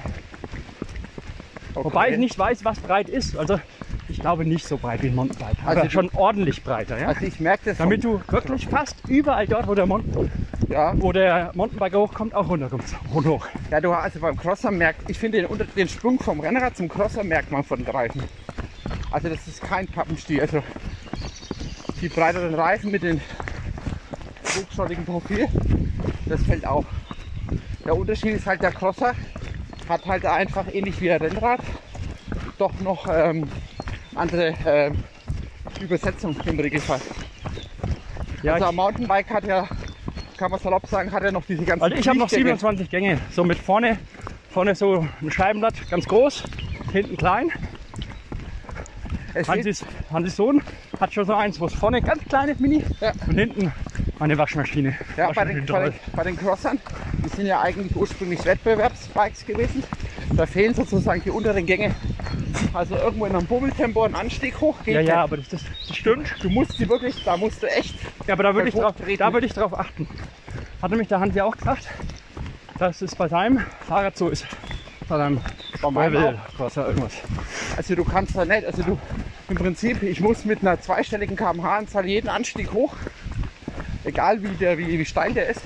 [1.74, 1.84] Okay.
[1.84, 3.36] Wobei ich nicht weiß, was breit ist.
[3.36, 3.60] Also
[4.20, 5.56] ich glaube nicht so breit wie ein Mountainbike.
[5.64, 6.98] Also- Also schon ordentlich breiter.
[7.00, 7.06] Ja?
[7.08, 7.78] Also ich merke das.
[7.78, 10.04] Damit du wirklich fast überall dort, wo der, Mon
[10.68, 12.94] ja, wo der Mountainbiker hochkommt, auch runterkommst.
[13.14, 13.46] Und hoch.
[13.70, 16.86] ja, du also beim Crosser merkt, ich finde den, Unter- den Sprung vom Rennrad zum
[16.86, 18.22] Crosser merkt man von den Reifen.
[19.10, 20.42] Also das ist kein Pappenstiel.
[20.42, 20.62] Also
[22.02, 23.22] die breiteren Reifen mit den
[24.54, 25.48] hochschottigen Profil,
[26.26, 26.84] das fällt auf.
[27.86, 29.14] Der Unterschied ist halt, der Crosser
[29.88, 31.60] hat halt einfach ähnlich wie ein Rennrad
[32.58, 33.48] doch noch ähm,
[34.20, 35.02] andere ähm,
[35.80, 37.00] Übersetzung im Regelfall.
[38.42, 39.68] Ja, also ein Mountainbike hat ja
[40.36, 42.56] kann man salopp sagen, hat er noch diese ganzen Also ich habe noch Lichtgänge.
[42.56, 43.20] 27 Gänge.
[43.30, 43.98] So mit vorne,
[44.50, 46.44] vorne so ein Scheibenblatt, ganz groß,
[46.92, 47.50] hinten klein.
[49.34, 50.62] Es steht, Hansis, Hansis Sohn
[50.98, 53.12] hat schon so eins, wo es vorne ganz klein ist, mini, Ja.
[53.26, 53.70] und hinten
[54.18, 54.96] eine Waschmaschine.
[55.18, 56.80] ja, bei, den, bei, den, bei den Crossern,
[57.22, 59.84] die sind ja eigentlich ursprünglich Wettbewerbsbikes gewesen.
[60.34, 61.94] Da fehlen sozusagen die unteren Gänge.
[62.72, 65.96] Also irgendwo in einem Bummeltempo ein Anstieg hoch geht Ja, ja, aber das, das, das
[65.96, 66.32] stimmt.
[66.40, 67.94] Du musst die wirklich, da musst du echt.
[68.26, 70.08] Ja, aber da würde ich, drauf, da würde ich drauf achten.
[70.80, 71.86] Hat nämlich der Hansi auch gesagt,
[72.78, 74.46] dass es bei seinem Fahrrad so ist.
[75.08, 75.40] Bei seinem
[75.80, 76.38] Gravel.
[76.56, 77.14] Crosser, irgendwas.
[77.76, 78.98] Also du kannst da nicht, also du
[79.48, 82.94] im Prinzip, ich muss mit einer zweistelligen kmh-Anzahl jeden Anstieg hoch,
[84.04, 85.62] egal wie, der, wie, wie steil der ist.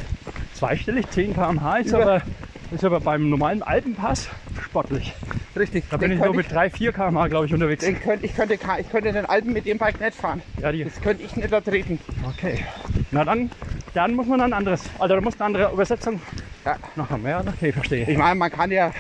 [0.55, 2.23] Zweistellig, 10 km/h ist Über- aber,
[2.71, 4.29] ist aber beim normalen Alpenpass
[4.65, 5.13] sportlich.
[5.57, 5.85] Richtig.
[5.91, 7.85] Da bin ich könnte mit 3, 4 km/h, glaube ich, unterwegs.
[7.85, 10.43] Den könnte, ich, könnte, ich könnte den Alpen mit dem Bike nicht fahren.
[10.61, 12.01] Ja, die, Das könnte ich nicht da treten.
[12.29, 12.65] okay.
[13.13, 13.51] Na dann,
[13.95, 16.21] dann muss man ein anderes, also da muss eine andere Übersetzung
[16.65, 16.77] Ja.
[16.97, 17.09] noch.
[17.25, 18.09] Ja, okay, verstehe.
[18.11, 18.93] Ich meine, man kann ja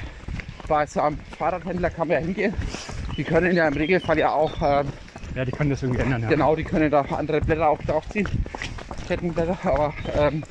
[0.68, 2.54] bei so einem Fahrradhändler kann man ja hingehen.
[3.16, 4.88] Die können ja im Regelfall ja auch, ähm,
[5.34, 6.22] Ja, die können das irgendwie ändern.
[6.22, 6.28] Ja.
[6.28, 8.28] genau, die können da andere Blätter auch draufziehen.
[9.08, 10.44] Kettenblätter, aber ähm,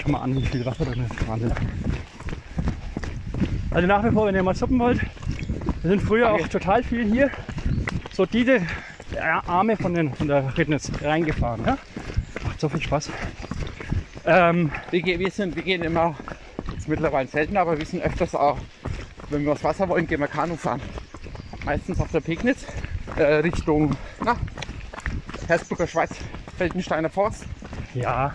[0.00, 1.28] Schau mal an, wie viel Wasser drin ist.
[1.28, 1.52] Wahnsinn.
[3.70, 5.00] Also nach wie vor, wenn ihr mal suppen wollt,
[5.82, 7.30] wir sind früher auch total viel hier,
[8.12, 11.64] so diese äh, Arme von, den, von der Fitness reingefahren.
[11.64, 11.78] Ja?
[12.44, 13.10] Macht so viel Spaß.
[14.24, 16.16] Ähm, wir, gehen- wir, sind, wir gehen immer,
[16.72, 18.58] jetzt mittlerweile selten, aber wir sind öfters auch,
[19.30, 20.80] wenn wir aufs Wasser wollen, gehen wir Kanu fahren.
[21.64, 22.64] Meistens auf der Pegnitz,
[23.16, 24.36] äh, Richtung na,
[25.46, 26.10] Hersbrucker Schweiz,
[26.58, 27.44] Feldensteiner Forst.
[27.94, 28.32] ja,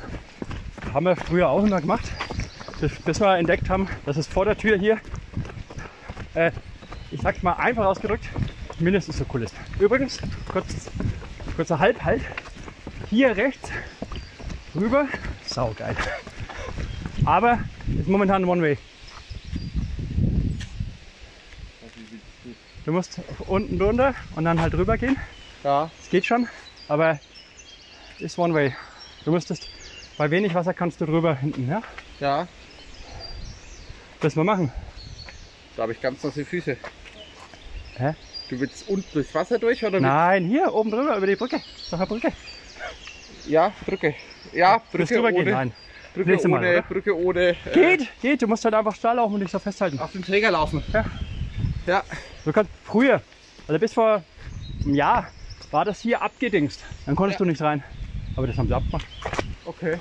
[0.93, 2.03] haben wir früher auch immer gemacht,
[2.79, 4.97] bis, wir entdeckt haben, dass es vor der Tür hier,
[6.33, 6.51] äh,
[7.11, 8.25] ich sag's mal einfach ausgedrückt,
[8.79, 9.53] mindestens so cool ist.
[9.79, 10.19] Übrigens,
[10.51, 10.89] kurz,
[11.55, 12.21] kurzer Halbhalt,
[13.09, 13.69] hier rechts
[14.75, 15.07] rüber,
[15.45, 15.95] saugeil.
[17.25, 17.59] Aber
[17.99, 18.77] ist momentan One-Way.
[22.85, 25.15] Du musst unten drunter und dann halt rüber gehen.
[25.63, 26.47] Ja, Es geht schon,
[26.87, 27.19] aber
[28.19, 28.73] ist One-Way.
[29.23, 29.67] Du müsstest,
[30.17, 31.81] bei wenig Wasser kannst du drüber hinten, ja?
[32.19, 32.47] ja,
[34.19, 34.71] Das mal machen.
[35.75, 36.77] da habe ich ganz nasse Füße.
[38.01, 38.15] Hä?
[38.49, 41.61] Du willst unten durchs Wasser durch oder Nein, hier oben drüber über die Brücke.
[41.91, 42.31] Doch eine Brücke.
[43.47, 44.15] Ja, Brücke.
[44.53, 45.53] Ja, Brücke drüber ohne, gehen?
[45.53, 45.71] Nein.
[46.15, 46.81] Brücke Mal, ohne, oder?
[46.81, 47.39] Brücke ohne.
[47.49, 48.41] Äh, Geht, geht.
[48.41, 49.99] Du musst halt einfach Stahl laufen und dich so festhalten.
[49.99, 50.83] auf den Träger laufen.
[50.91, 51.05] Ja.
[51.85, 52.03] Ja,
[52.43, 53.21] Du kannst früher,
[53.67, 54.23] also bis vor
[54.83, 55.27] einem Jahr,
[55.71, 56.83] war das hier abgedingst.
[57.05, 57.45] Dann konntest Ja.
[57.45, 57.83] du nicht rein.
[58.35, 59.05] Aber das haben sie abgemacht.
[59.65, 59.97] okay.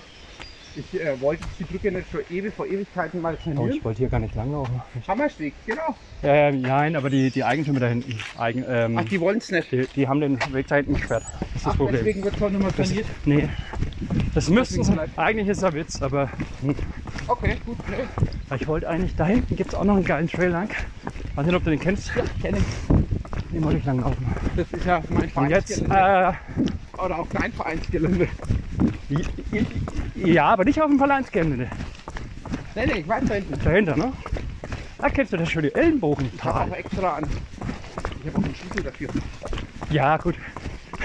[0.77, 3.71] Ich äh, wollte die Brücke nicht schon ewig vor Ewigkeiten mal Oh, trainieren.
[3.77, 4.81] ich wollte hier gar nicht langlaufen.
[5.09, 5.97] Hammersteg, genau.
[6.23, 9.73] Ähm, nein, aber die, die Eigentümer da hinten, Eigen, ähm, Ach, die wollen es nicht.
[9.73, 11.25] die, die haben den Weg da hinten gesperrt.
[11.41, 11.97] Das ist das Ach, Problem.
[11.97, 13.07] deswegen wird es auch nicht mehr Das, trainiert.
[13.25, 13.49] nee.
[14.35, 14.93] Das müssten sie.
[15.17, 16.31] Eigentlich ist es ein Witz, aber
[16.63, 16.75] hm.
[17.27, 17.77] Okay, gut.
[17.89, 18.57] Nee.
[18.57, 20.71] ich wollte eigentlich, da hinten gibt es auch noch einen geilen Trail lang.
[21.35, 22.13] Weiß nicht, ob du den kennst.
[22.41, 22.63] Kenn ich.
[23.53, 24.25] Den wollte ich lang laufen.
[24.57, 26.37] Das ist ja mein Und jetzt, Vereinsgelände.
[26.97, 28.29] äh, Oder auch dein Vereinsgelände.
[30.15, 31.69] Ja, aber nicht auf dem Vereinsgelände.
[32.75, 33.65] Nee, nee, ich weiß da hinten.
[33.65, 34.13] Dahinter, ne?
[34.99, 36.73] Da kennst du das schon, die Ich habe Ellenbogental.
[36.73, 37.27] extra an.
[38.21, 39.09] Ich habe auch einen Schlüssel dafür.
[39.91, 40.37] Ja, gut.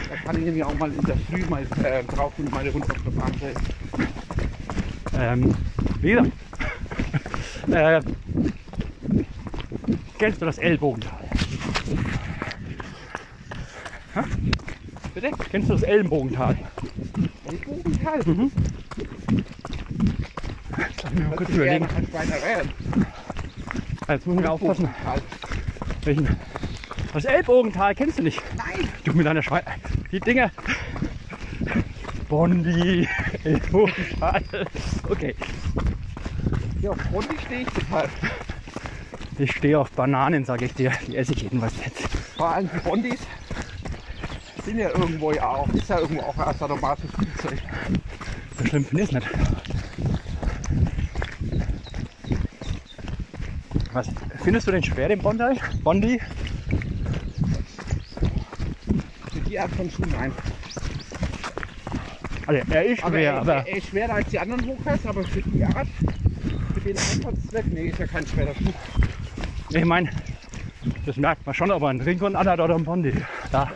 [0.10, 2.88] Da kann ich nämlich auch mal in der Früh mal äh, drauf und meine Runde
[2.90, 3.56] auf der Bahn stellen.
[5.18, 5.56] Ähm,
[6.02, 6.32] wie gesagt.
[7.72, 8.02] äh,
[10.20, 11.20] kennst du das Ellbogental?
[15.16, 15.32] Bitte?
[15.50, 16.58] Kennst du das Ellenbogental?
[17.46, 18.20] Ellbogental.
[18.26, 18.52] Mhm.
[20.78, 21.88] Lass mich mal kurz überlegen.
[22.12, 22.64] Schweinerei.
[24.10, 24.90] Jetzt müssen wir aufpassen.
[26.04, 26.38] Welchen?
[27.14, 28.42] Das Ellbogental kennst du nicht.
[28.58, 28.90] Nein!
[29.06, 29.64] Du mit deiner Schwein.
[30.12, 30.52] Die Dinger.
[32.28, 33.08] Bondi,
[33.46, 34.44] Ellbogental.
[35.10, 35.34] Okay.
[36.82, 38.10] Ja, auf Bondi stehe ich total.
[39.40, 40.92] Ich stehe auf Bananen, sage ich dir.
[41.08, 42.06] Die esse ich jedenfalls jetzt.
[42.36, 43.20] Vor allem die Bondis
[44.66, 47.60] sind ja irgendwo ja auch, ist ja irgendwo auch ein sadomasisches Spielzeug.
[48.58, 49.28] So schlimm finde ich es nicht.
[53.94, 54.10] Was
[54.44, 55.60] findest du denn schwer, den Bondi?
[55.84, 56.20] Bondi?
[59.32, 60.32] Für die Art von Schuhen ein.
[62.48, 65.42] Also er ist schwer, er, aber er, ist schwerer als die anderen Hochhäuser, aber für
[65.42, 65.88] die Art,
[66.74, 68.74] für den Einsatzzweck, nee, ist ja kein schwerer Schuh.
[69.70, 70.10] ich meine,
[71.06, 73.14] das merkt man schon, ob er ein Ringon anhat oder ein Bondi.
[73.52, 73.72] Da.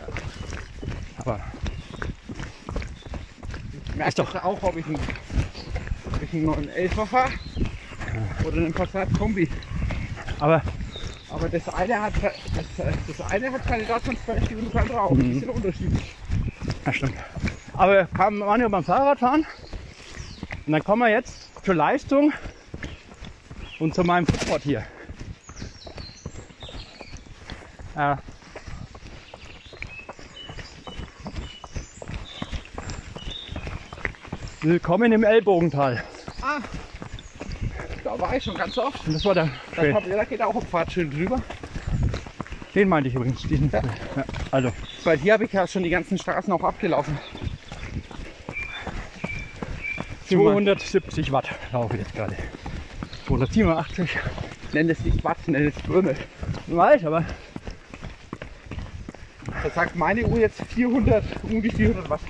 [1.20, 1.40] Aber
[3.88, 7.30] Ich merke doch- auch, ob ich einen, ob ich einen fahre
[8.44, 9.48] oder einen Passat Kombi.
[10.38, 10.62] Aber
[11.30, 15.10] Aber das eine hat, das, das eine hat keine Daseinsberechtigung und das andere auch.
[15.12, 15.20] Mhm.
[15.22, 16.14] Die sind unterschiedlich.
[16.84, 17.14] das stimmt.
[17.74, 19.46] Aber kann man ja beim Fahrradfahren
[20.66, 22.32] Und dann kommen wir jetzt zur Leistung
[23.78, 24.84] und zu meinem Footboard hier.
[27.96, 28.16] Äh,
[34.62, 36.04] Willkommen im Ellbogental.
[36.42, 36.60] Ah,
[38.04, 39.06] da war ich schon ganz oft.
[39.06, 41.40] Und das war der Da, kommt, da geht auch ein Pfad schön drüber.
[42.74, 43.40] Den meinte ich übrigens.
[43.42, 43.70] Diesen.
[43.70, 43.80] Ja.
[44.16, 44.24] Ja.
[44.50, 44.70] Also,
[45.04, 47.18] Weil hier habe ich ja schon die ganzen Straßen auch abgelaufen.
[50.28, 52.36] 270 Watt laufe ich jetzt gerade.
[53.28, 54.18] 287.
[54.74, 56.16] Nenn es nicht Watt, nenn es Trümel.
[56.66, 57.24] Weiß, aber
[59.62, 62.20] Da sagt meine Uhr jetzt 400, um die 400 Watt.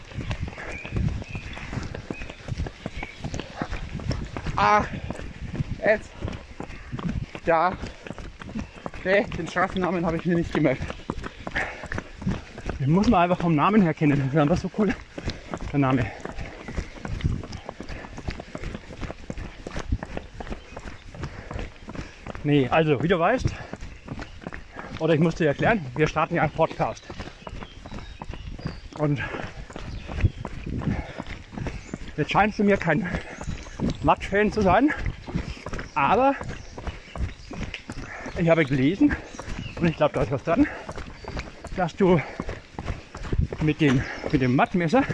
[4.62, 4.84] Ah,
[5.82, 6.10] jetzt.
[7.46, 7.72] Ja.
[9.02, 10.82] Nee, den Straßennamen habe ich mir nicht gemerkt.
[12.78, 14.18] den muss man einfach vom Namen her kennen.
[14.18, 14.94] Das ist einfach so cool.
[15.72, 16.04] Der Name.
[22.44, 23.46] Nee, also, wie du weißt,
[24.98, 27.02] oder ich muss dir erklären, wir starten ja einen Podcast.
[28.98, 29.22] Und
[32.18, 33.08] jetzt scheinst du mir kein
[34.10, 34.90] Matsch-Fan zu sein,
[35.94, 36.34] aber
[38.36, 39.14] ich habe gelesen,
[39.78, 40.66] und ich glaube, da ist was dran,
[41.76, 42.20] dass du
[43.60, 45.04] mit dem, mit dem Mattmesser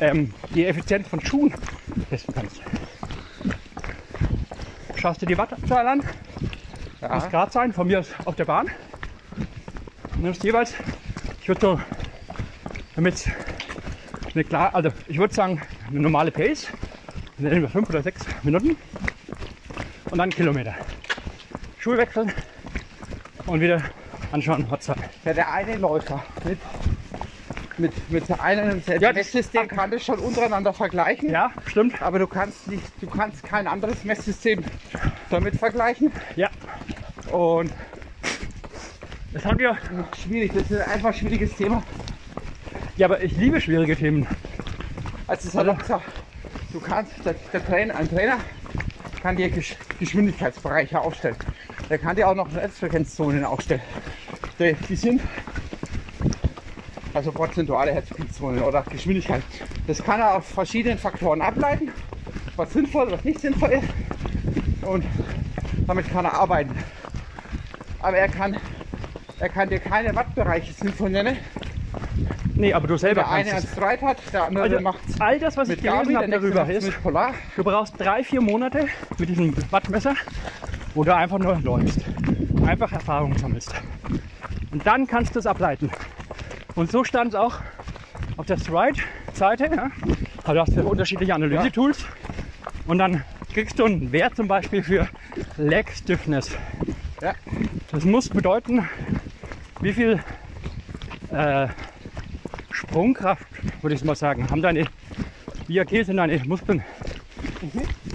[0.00, 1.54] ähm, die Effizienz von Schuhen
[2.08, 2.62] testen kannst.
[4.96, 6.08] Schaust dir die Wattzahl an, muss
[7.00, 8.66] Ja, Grad sein, von mir aus auf der Bahn.
[10.14, 10.74] Und nimmst jeweils,
[11.40, 11.80] ich würde so,
[12.96, 13.30] damit
[14.34, 16.66] eine klar, also ich würde sagen, eine normale Pace,
[17.40, 18.76] nehmen wir fünf oder sechs Minuten
[20.10, 20.74] und dann Kilometer.
[21.78, 22.32] Schuhe wechseln
[23.46, 23.82] und wieder
[24.32, 24.96] anschauen, Wattzahl.
[25.24, 26.58] ja, der eine Läufer mit,
[27.78, 31.30] mit, mit einem und selben Ja, das- Messsystem kann das schon untereinander vergleichen.
[31.30, 32.00] Ja, stimmt.
[32.02, 34.62] Aber du kannst nicht, du kannst kein anderes Messsystem
[35.30, 36.12] damit vergleichen.
[36.36, 36.50] Ja,
[37.32, 37.72] Und
[39.32, 39.76] das haben wir.
[40.22, 41.82] schwierig, das ist einfach ein schwieriges Thema.
[42.96, 44.26] Ja, aber ich liebe schwierige Themen.
[45.26, 46.04] Also es hat gesagt,
[46.72, 48.38] du kannst, der, der Trainer, ein Trainer
[49.22, 51.36] kann dir Gesch Geschwindigkeitsbereiche aufstellen.
[51.88, 53.82] Der kann dir auch noch Herzfrequenzzonen aufstellen.
[54.58, 55.20] Die, die sind
[57.12, 59.42] also prozentuale Herzfrequenzzonen oder Geschwindigkeit.
[59.86, 61.90] Das kann er auf verschiedenen Faktoren ableiten,
[62.56, 63.88] was sinnvoll, was nicht sinnvoll ist.
[64.82, 65.04] Und
[65.86, 66.74] damit kann er arbeiten.
[68.00, 68.56] Aber er kann,
[69.38, 71.36] er kann dir keine Wattbereiche sinnvoll nennen.
[72.60, 73.72] Nee, aber du selber Der eine kannst als es.
[73.72, 77.32] Streit hat, der andere Also, macht all das, was ich gelesen habe darüber ist, Polar.
[77.56, 78.86] du brauchst drei, vier Monate
[79.18, 80.14] mit diesem Wattmesser,
[80.94, 82.00] wo du einfach nur läufst.
[82.66, 83.72] Einfach Erfahrung sammelst.
[84.72, 85.90] Und dann kannst du es ableiten.
[86.74, 87.56] Und so stand es auch
[88.36, 89.64] auf der Stride-Seite.
[89.74, 89.90] Ja?
[90.44, 92.04] Also du hast ja unterschiedliche Analyse-Tools.
[92.86, 95.08] Und dann kriegst du einen Wert zum Beispiel für
[95.56, 96.50] Leg Stiffness.
[97.22, 97.32] Ja.
[97.90, 98.86] Das muss bedeuten,
[99.80, 100.20] wie viel
[101.32, 101.68] äh,
[102.80, 103.46] Sprungkraft,
[103.82, 104.86] würde ich mal sagen, haben deine,
[105.68, 106.82] sind deine Muskeln.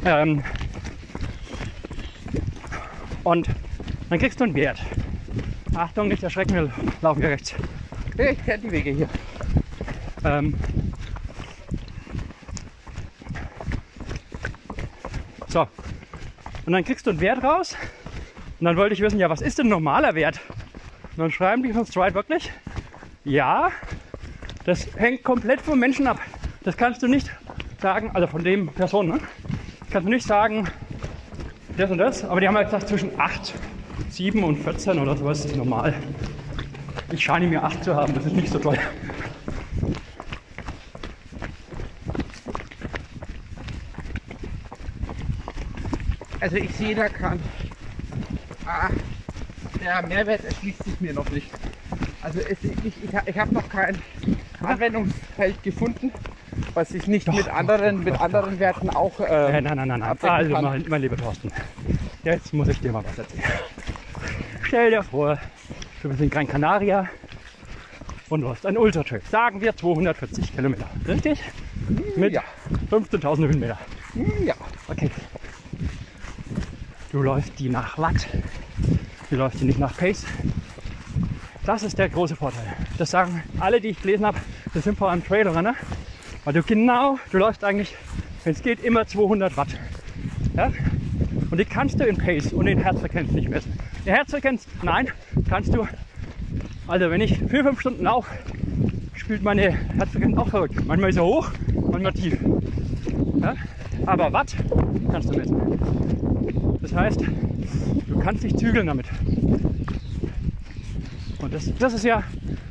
[0.04, 0.44] Ähm,
[3.24, 3.48] und
[4.10, 4.82] dann kriegst du einen Wert.
[5.76, 7.54] Achtung, nicht erschrecken, wir laufen hier rechts.
[8.18, 9.10] Ich kenne die Wege hier.
[10.24, 10.56] Ähm,
[15.48, 15.68] so.
[16.66, 17.76] Und dann kriegst du einen Wert raus.
[18.60, 20.40] Und dann wollte ich wissen, ja, was ist denn normaler Wert?
[21.12, 22.52] Und dann schreiben die von Stride wirklich,
[23.26, 23.72] ja,
[24.66, 26.20] das hängt komplett vom Menschen ab.
[26.64, 27.32] Das kannst du nicht
[27.80, 29.20] sagen, also von dem Person, ne?
[29.92, 30.68] Kannst du nicht sagen,
[31.78, 33.54] das und das, aber die haben halt gesagt, zwischen 8,
[34.10, 35.94] 7 und 14 oder sowas ist normal.
[37.12, 38.80] Ich scheine mir 8 zu haben, das ist nicht so toll.
[46.40, 47.40] Also ich sehe da kann.
[48.66, 48.90] Ah,
[49.80, 51.50] der Mehrwert erschließt sich mir noch nicht.
[52.22, 54.02] Also es, ich, ich, ich habe noch kein
[54.66, 56.12] Anwendungsfeld gefunden,
[56.74, 59.20] was ich nicht mit anderen, mit anderen Werten auch.
[59.20, 60.04] Äh, nein, nein, nein, nein.
[60.04, 61.52] abdecken Also, mein, mein lieber Thorsten,
[62.24, 63.44] jetzt muss ich dir mal was erzählen.
[64.64, 65.38] Stell dir vor,
[66.02, 67.08] du bist in Gran Canaria
[68.30, 69.22] und du hast einen Ultratrail.
[69.30, 70.90] Sagen wir 240 Kilometer.
[71.08, 71.40] Richtig?
[72.16, 72.44] Mit ja.
[72.92, 73.78] 15.000 Höhenmeter.
[74.44, 74.56] Ja.
[74.88, 75.12] Okay.
[77.12, 78.28] Du läufst die nach Watt.
[79.30, 80.26] Du läufst die nicht nach Pace.
[81.66, 82.64] Das ist der große Vorteil.
[83.00, 84.38] Das sagen alle, die ich gelesen habe,
[84.76, 85.74] das sind vor allem Trailrunner.
[86.44, 87.96] Weil du genau, du läufst eigentlich,
[88.44, 89.70] wenn es geht, immer 200 Watt.
[90.56, 90.72] Ja?
[91.50, 93.74] Und die kannst du in Pace und in Herzfrequenz nicht messen.
[94.06, 95.08] Die Herzfrequenz, nein,
[95.50, 95.88] kannst du.
[96.86, 98.30] Also wenn ich vier, fünf Stunden laufe,
[99.16, 100.86] spielt meine Herzfrequenz auch verrückt.
[100.86, 102.38] Manchmal ist er hoch, manchmal tief.
[103.42, 103.56] Ja?
[104.06, 104.56] Aber Watt
[105.12, 106.80] kannst du messen.
[106.84, 107.22] Das heißt,
[108.08, 109.08] du kannst dich zügeln damit.
[111.46, 112.24] Und das, das ist ja,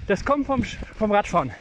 [0.08, 0.64] das kommt vom,
[0.98, 1.52] vom Radfahren.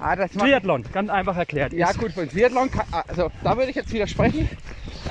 [0.00, 1.74] Ah, Triathlon, ganz einfach erklärt.
[1.74, 4.48] ja gut, beim Triathlon, kann, also da würde ich jetzt widersprechen.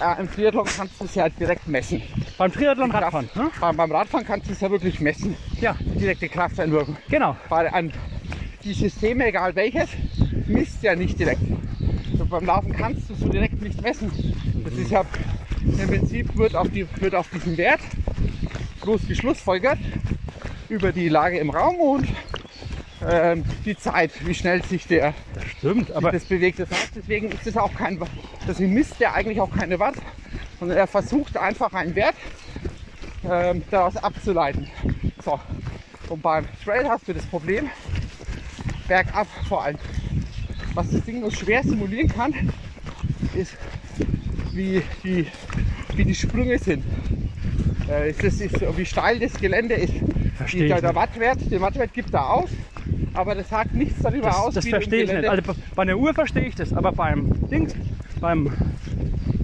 [0.02, 2.02] Äh, Im Triathlon kannst du es ja direkt messen.
[2.40, 3.30] Beim Triathlon Kraft- Radfahren.
[3.36, 3.52] Ne?
[3.62, 5.38] Beim, Radfahren kannst du es ja wirklich messen.
[5.62, 6.98] Ja, Direkte Krafteinwirkung.
[7.08, 7.38] genau.
[7.50, 7.94] Weil ein,
[8.64, 9.90] die Systeme, egal welches,
[10.48, 11.44] misst ja nicht direkt.
[12.18, 14.12] So, beim Laufen kannst du so direkt nicht messen.
[14.66, 15.06] Das ist ja
[15.64, 17.82] im Prinzip wird auf, die, wird auf diesen Wert
[18.82, 19.78] bloß geschlussfolgert
[20.72, 22.08] über die Lage im Raum und
[23.06, 26.60] ähm, die Zeit, wie schnell sich der Das stimmt, aber das bewegt.
[26.60, 28.00] Das heißt, deswegen ist es auch kein,
[28.48, 29.96] deswegen misst er eigentlich auch keine Watt,
[30.60, 32.16] sondern er versucht einfach einen Wert
[33.30, 34.68] ähm, daraus abzuleiten.
[35.24, 35.40] So.
[36.08, 37.70] Und beim Trail hast du das Problem,
[38.88, 39.78] bergab vor allem.
[40.74, 42.34] Was das Ding nur schwer simulieren kann,
[43.36, 43.58] ist,
[44.54, 45.28] wie die,
[45.96, 46.86] wie die Sprünge sind.
[47.90, 49.94] Äh, das ist, wie steil das Gelände ist.
[50.42, 50.96] Versteh Die, ich der, der.
[50.96, 52.50] Wattwert, den Wattwert gibt er aus,
[53.14, 55.28] aber das sagt nichts darüber das, aus, das verstehe ich nicht.
[55.28, 57.74] Also bei einer Uhr verstehe ich das, aber beim Dings,
[58.20, 58.52] beim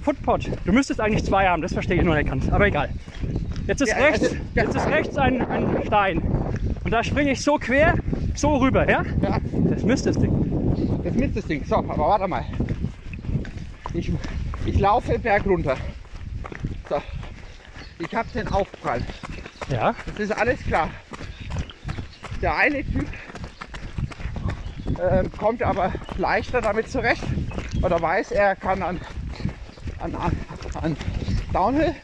[0.02, 2.48] Footpod, du müsstest eigentlich zwei haben, das verstehe ich noch nicht ganz.
[2.50, 2.88] Aber egal.
[3.66, 4.62] Jetzt ist Ja, rechts, also, ja.
[4.64, 6.22] jetzt ist rechts ein, ein Stein.
[6.84, 7.94] Und da springe ich so quer,
[8.34, 9.02] so rüber, ja?
[9.20, 9.38] Ja,
[9.70, 11.02] Das müsste das Ding.
[11.04, 11.62] das misst das Ding.
[11.66, 12.44] So, aber warte mal.
[13.92, 14.10] Ich,
[14.64, 15.76] ich laufe den Berg runter.
[16.88, 16.96] So.
[17.98, 19.02] Ich habe den Aufprall.
[19.68, 20.90] Ja, Das ist alles klar.
[22.40, 23.06] Der eine Typ
[25.00, 27.22] ähm, kommt aber leichter damit zurecht
[27.82, 29.00] oder weiß, er kann an,
[30.00, 30.14] an,
[30.80, 30.96] an,
[31.52, 31.94] Downhill,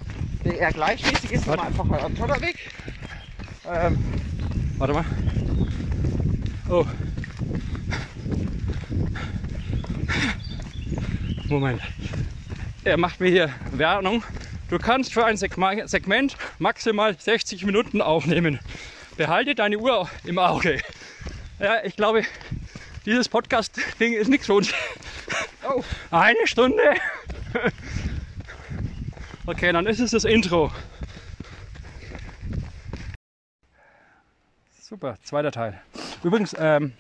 [0.45, 2.57] der eher gleichmäßig ist, aber einfach an Schotterweg.
[3.67, 3.99] Ähm,
[4.79, 5.05] warte mal.
[6.69, 6.85] Oh.
[11.49, 11.81] Moment.
[12.85, 14.23] Er macht mir hier Warnung.
[14.71, 18.59] Du kannst für ein Segment maximal 60 Minuten aufnehmen.
[19.17, 20.81] Behalte deine Uhr im Auge.
[21.59, 22.23] Ja, ich glaube,
[23.07, 24.73] dieses Podcast-Ding ist nichts für uns.
[25.69, 26.83] oh, Eine Stunde.
[29.47, 30.73] Okay, dann ist es das Intro.
[34.81, 35.81] Super, zweiter Teil.
[36.23, 36.95] Übrigens, ähm,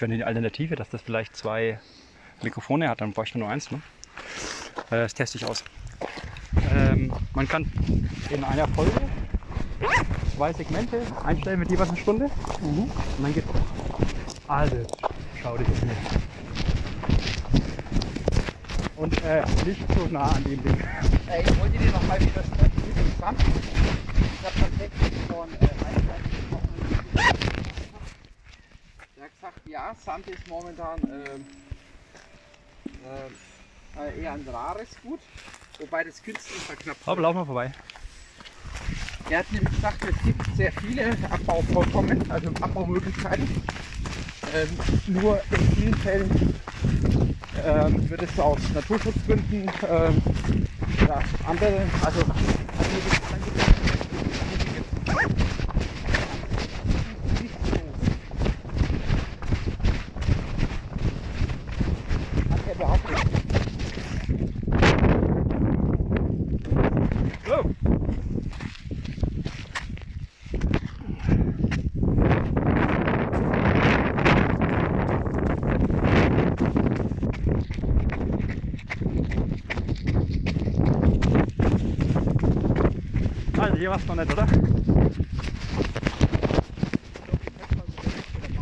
[0.00, 1.80] wäre die Alternative, dass das vielleicht zwei
[2.42, 3.70] Mikrofone hat, dann bräuchte man nur eins.
[3.70, 3.80] Ne?
[4.90, 5.64] Äh, das teste ich aus.
[6.72, 7.70] Ähm, man kann
[8.30, 9.00] in einer Folge
[10.36, 12.30] zwei Segmente einstellen mit jeweils eine Stunde.
[12.62, 12.90] Und
[13.22, 13.44] dann geht
[14.48, 14.76] Also,
[15.42, 15.90] schau dich an.
[18.96, 20.78] Und äh, nicht so nah an dem Ding.
[21.28, 23.38] Äh, ich wollte dir noch mal wieder sprechen mit dem Sand.
[23.40, 25.66] Ich habe tatsächlich von äh.
[29.16, 31.44] Der hat gesagt, ja, Sand ist momentan ähm,
[33.04, 33.30] äh,
[34.04, 35.20] eher ein rares Gut,
[35.78, 37.72] wobei das künstlich verknappt Hopp, lauf mal vorbei.
[39.28, 43.48] Er hat nämlich gesagt, es gibt sehr viele Abbauvorkommen, also Abbaumöglichkeiten.
[44.54, 44.68] Ähm,
[45.08, 46.54] nur in vielen Fällen
[47.64, 50.22] ähm, wird es aus Naturschutzgründen ähm,
[51.08, 52.20] ja, andere, also,
[83.96, 84.46] Hier war's noch nicht, oder?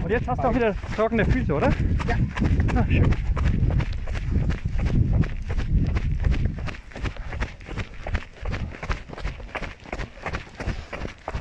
[0.05, 1.71] Und jetzt hast du auch wieder trockene Füße, oder?
[2.07, 2.17] Ja.
[2.77, 3.11] Ah, schön.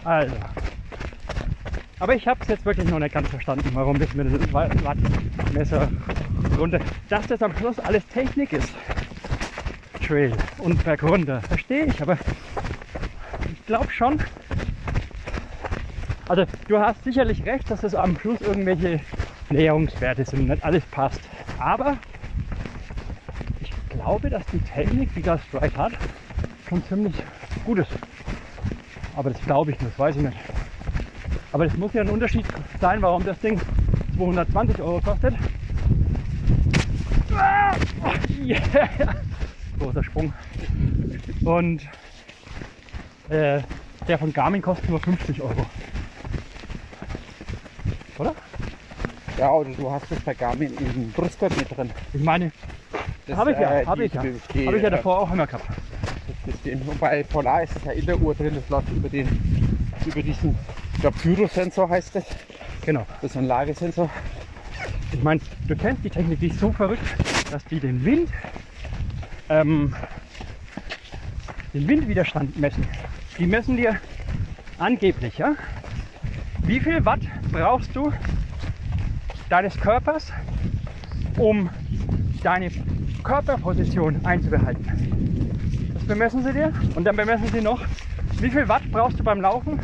[0.04, 0.36] Also.
[2.00, 4.70] Aber ich habe es jetzt wirklich noch nicht ganz verstanden, warum das mit dem Wa-
[4.84, 5.90] Wattmesser
[6.58, 6.80] runter.
[7.10, 8.70] Dass das am Schluss alles Technik ist.
[10.06, 11.42] Trail und Berg runter.
[11.44, 12.18] Verstehe ich, aber
[13.64, 14.20] ich glaube schon.
[16.28, 19.00] Also du hast sicherlich recht, dass das am Schluss irgendwelche
[19.50, 21.22] Näherungswerte sind und nicht alles passt.
[21.60, 21.98] Aber
[23.62, 25.94] ich glaube, dass die Technik, die das Strike hat,
[26.68, 27.14] schon ziemlich
[27.66, 27.92] gut ist.
[29.16, 30.38] Aber das glaube ich nicht, das weiß ich nicht.
[31.54, 32.46] Aber es muss ja ein Unterschied
[32.82, 33.62] sein, warum das Ding
[34.18, 35.36] 220 Euro kostet.
[37.34, 37.76] Ah,
[38.44, 38.90] yeah.
[39.80, 40.34] Großer Sprung.
[41.46, 41.88] Und
[43.30, 43.62] äh,
[44.08, 45.66] der von Garmin kostet nur 50 Euro.
[48.18, 48.36] Oder?
[49.38, 51.90] Ja, oder du hast das bei Garmin im Brustgurt mit drin.
[52.14, 52.52] Ich meine,
[53.26, 54.22] Das, habe ich ja, äh, habe ich ja.
[54.22, 54.30] Habe
[54.78, 55.66] ich ja äh, davor auch immer gehabt.
[56.46, 59.10] Das ist den, bei Polar ist es ja in der Uhr drin, das läuft über
[59.10, 59.28] den,
[60.06, 60.58] über diesen,
[60.96, 62.26] ich glaube Gyrosensor heißt das.
[62.86, 63.06] Genau.
[63.22, 64.10] Das ist ein Lagesensor.
[65.14, 67.04] Ich meine, du kennst die Technik, die ist so verrückt,
[67.52, 68.30] dass die den Wind,
[69.50, 69.96] ähm,
[71.74, 72.86] den Windwiderstand messen.
[73.40, 73.98] Die messen dir
[74.78, 75.56] angeblich, ja,
[76.66, 77.22] wie viel Watt
[77.52, 78.14] brauchst du
[79.50, 80.32] deines Körpers,
[81.38, 81.70] um
[82.44, 82.70] deine
[83.24, 85.90] Körperposition einzubehalten.
[85.96, 87.82] Das bemessen sie dir und dann bemessen sie noch,
[88.40, 89.80] wie viel Watt brauchst du beim Laufen,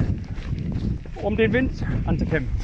[1.16, 2.56] um den Wind anzukämpfen.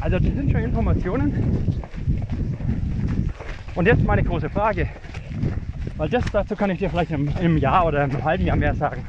[0.00, 1.82] Also das sind schon Informationen.
[3.74, 4.88] Und jetzt meine große Frage.
[5.96, 8.74] Weil das dazu kann ich dir vielleicht in einem Jahr oder einem halben Jahr mehr
[8.74, 9.04] sagen.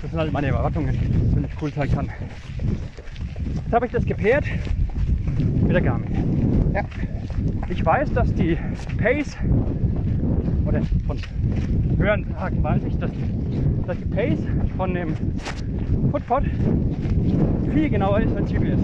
[0.00, 0.96] Das sind halt meine Erwartungen,
[1.34, 2.08] wenn ich cool sein kann.
[3.54, 4.44] Jetzt habe ich das gepaart
[5.62, 6.72] mit der Garmin.
[6.74, 6.82] Ja.
[7.68, 8.58] Ich weiß, dass die
[8.98, 9.36] Pace
[10.66, 11.18] oder von
[11.96, 13.10] höheren Tagen weiß ich, dass,
[13.86, 14.40] dass die Pace
[14.76, 15.14] von dem
[16.10, 16.44] Footpod
[17.72, 18.80] viel genauer ist als GPS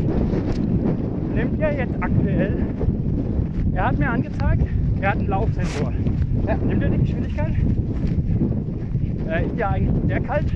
[1.34, 2.62] nimmt ja jetzt aktuell.
[3.72, 4.66] Er hat mir angezeigt,
[5.00, 5.92] er hat einen Laufsensor.
[6.46, 6.56] Ja.
[6.56, 7.54] Nimmt er die Geschwindigkeit?
[9.28, 10.46] Äh, ist ja eigentlich sehr kalt.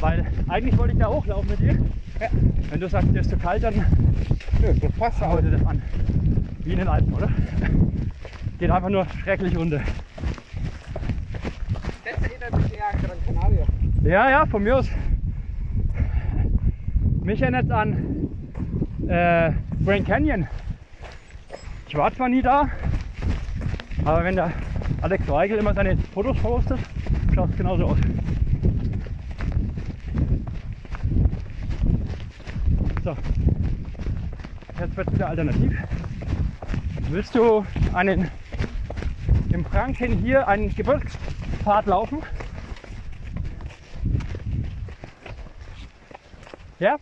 [0.00, 1.78] Weil eigentlich wollte ich da hochlaufen mit dir.
[2.20, 2.28] Ja.
[2.70, 5.40] Wenn du sagst, dir ist zu kalt, dann Ja, das passt auch.
[5.40, 5.80] dir das an.
[6.64, 7.28] Wie in den Alpen, oder?
[8.58, 9.80] Geht einfach nur schrecklich runter.
[12.04, 13.66] Das erinnert mich eher an Gran Canaria.
[14.04, 14.88] Ja, ja, von mir aus.
[17.22, 18.28] Mich erinnert es an
[19.08, 19.52] äh,
[19.84, 20.46] Grand Canyon.
[21.88, 22.68] Ich war zwar nie da,
[24.04, 24.52] aber wenn der
[25.02, 26.78] Alex Weigel immer seine Fotos postet,
[27.34, 27.98] schaut es genauso aus.
[33.04, 33.16] So,
[34.78, 35.78] jetzt wird es wieder alternativ.
[37.10, 38.30] Willst du einen
[39.52, 42.18] im Franken hier einen Gebirgspfad laufen?
[46.78, 46.96] Ja?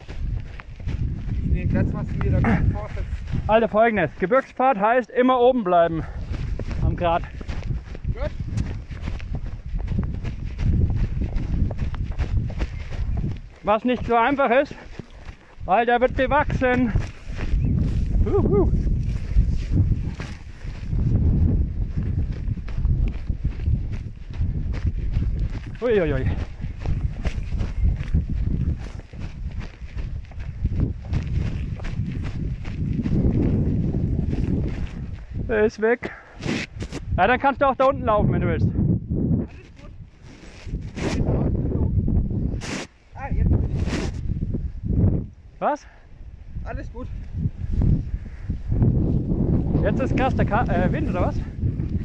[1.44, 3.11] Nee, das, was du mir da vorstellst.
[3.46, 6.05] Also folgendes, Gebirgspfad heißt immer oben bleiben
[6.89, 7.22] am Grat.
[8.14, 8.30] Gut.
[13.62, 14.74] Was nicht so einfach ist,
[15.66, 16.93] weil der wird bewachsen.
[18.24, 18.72] Huhu.
[25.82, 26.30] Uiuiui.
[35.49, 36.12] Der ist weg.
[37.18, 38.68] Ja, dann kannst du auch da unten laufen, wenn du willst.
[43.14, 45.26] Ah, jetzt bin ich.
[45.58, 45.84] Was?
[46.62, 47.08] Alles gut.
[49.82, 51.40] Jetzt ist krass der Ka äh, Wind, oder was?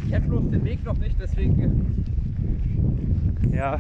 [0.07, 2.03] Ich hätte bloß den Weg noch nicht, deswegen.
[3.51, 3.80] Ja.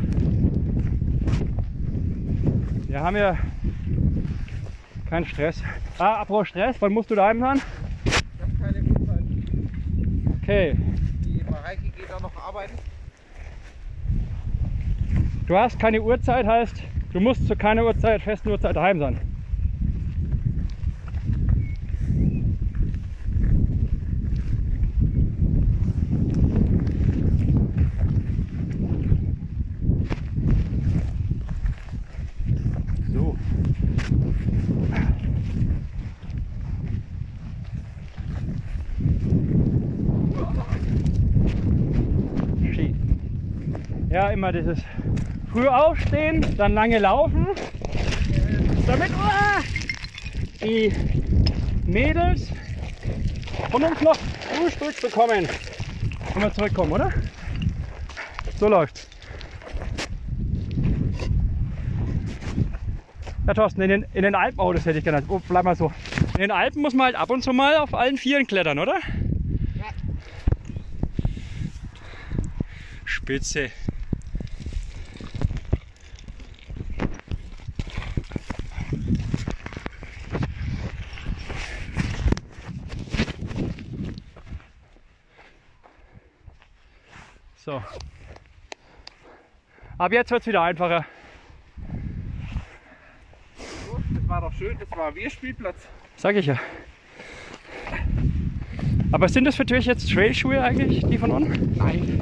[2.87, 3.37] Wir haben ja
[5.09, 5.63] keinen Stress.
[5.97, 7.59] Ah, apropos Stress, wann musst du daheim sein?
[8.05, 9.23] Ich habe keine Uhrzeit.
[10.43, 10.75] Okay.
[11.25, 12.73] Die Mareike geht da noch arbeiten.
[15.45, 16.81] Du hast keine Uhrzeit, heißt,
[17.11, 19.19] du musst zu keiner Uhrzeit, festen Uhrzeit daheim sein.
[33.11, 33.35] So.
[42.71, 42.95] Shit.
[44.09, 44.79] Ja, immer dieses
[45.53, 47.47] früh aufstehen, dann lange laufen,
[48.85, 49.63] damit uah,
[50.61, 50.91] die
[51.85, 52.49] Mädels
[53.71, 55.47] von uns noch Frühstück bekommen.
[56.33, 57.09] Wenn wir zurückkommen, oder?
[58.59, 59.07] So läuft's.
[63.47, 65.23] Ja, Thorsten, in den, in den Alpen, oh, das hätte ich gerne.
[65.29, 65.89] Oh, bleib mal so.
[66.33, 68.95] In den Alpen muss man halt ab und zu mal auf allen Vieren klettern, oder?
[69.77, 69.85] Ja.
[73.05, 73.71] Spitze.
[89.97, 91.05] Ab jetzt wird es wieder einfacher.
[93.57, 95.87] Das war doch schön, das war wir Spielplatz.
[96.15, 96.59] Sag ich ja.
[99.11, 101.77] Aber sind das für dich jetzt Trailschuhe eigentlich, die von unten?
[101.77, 102.21] Nein.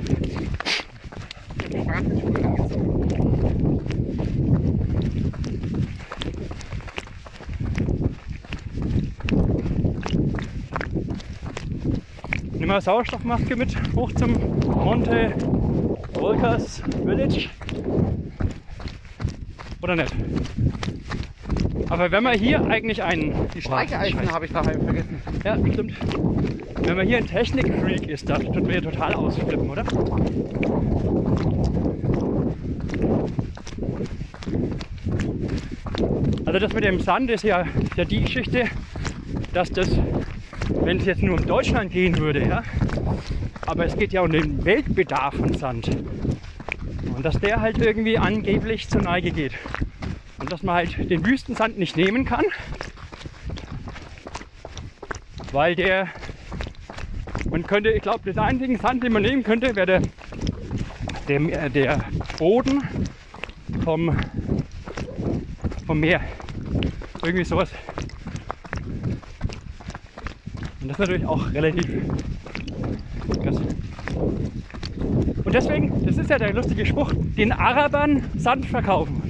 [12.59, 14.33] Nimm mal Sauerstoffmaske mit hoch zum
[14.67, 15.33] Monte
[16.13, 17.49] Volcas Village.
[19.81, 20.13] Oder nicht?
[21.89, 23.49] Aber wenn man hier eigentlich einen.
[23.53, 25.21] Die Streicheisen habe ich daheim vergessen.
[25.43, 25.93] Ja, stimmt.
[26.83, 29.83] Wenn man hier ein Technik-Freak ist, dann tut ja total ausflippen, oder?
[36.45, 38.65] Also das mit dem Sand ist ja, ist ja die Geschichte,
[39.53, 39.89] dass das,
[40.69, 42.63] wenn es jetzt nur um Deutschland gehen würde, ja,
[43.67, 45.89] aber es geht ja um den Weltbedarf von Sand.
[47.21, 49.53] Und dass der halt irgendwie angeblich zur Neige geht.
[50.39, 52.45] Und dass man halt den Wüstensand nicht nehmen kann,
[55.51, 56.07] weil der,
[57.51, 60.01] man könnte, ich glaube, der einzige Sand, den man nehmen könnte, wäre der,
[61.27, 62.05] der, der
[62.39, 62.81] Boden
[63.83, 64.17] vom,
[65.85, 66.21] vom Meer.
[67.21, 67.69] Irgendwie sowas.
[70.81, 71.85] Und das ist natürlich auch relativ
[73.43, 73.57] krass.
[75.45, 75.90] Und deswegen,
[76.31, 79.21] ja der lustige Spruch, den Arabern Sand verkaufen.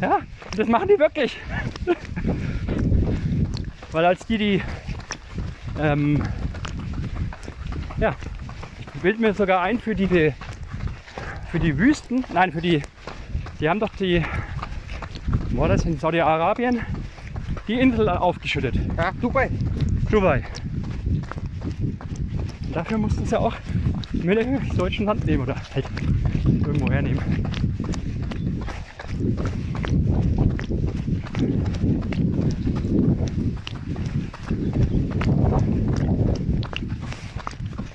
[0.00, 0.20] Ja,
[0.56, 1.36] das machen die wirklich.
[3.92, 4.62] Weil als die die,
[5.80, 6.22] ähm,
[7.98, 8.14] ja,
[8.94, 10.32] ich bilde mir sogar ein für diese,
[11.50, 12.82] für die Wüsten, nein, für die,
[13.58, 14.24] die haben doch die,
[15.50, 16.82] wo war das in Saudi-Arabien,
[17.66, 18.76] die Insel aufgeschüttet.
[18.96, 19.50] Ja, Dubai.
[20.08, 20.44] Dubai.
[22.72, 23.56] Dafür mussten sie auch
[24.22, 25.86] mit dem deutschen Land nehmen oder halt
[26.44, 27.20] irgendwo hernehmen.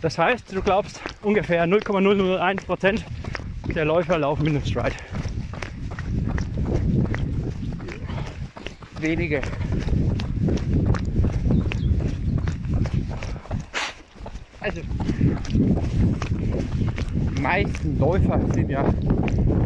[0.01, 3.03] Das heißt, du glaubst, ungefähr 0,001 Prozent
[3.73, 4.95] der Läufer laufen mit einem Stride.
[8.99, 9.41] Wenige.
[14.61, 14.81] Also,
[17.35, 18.83] die meisten Läufer sind ja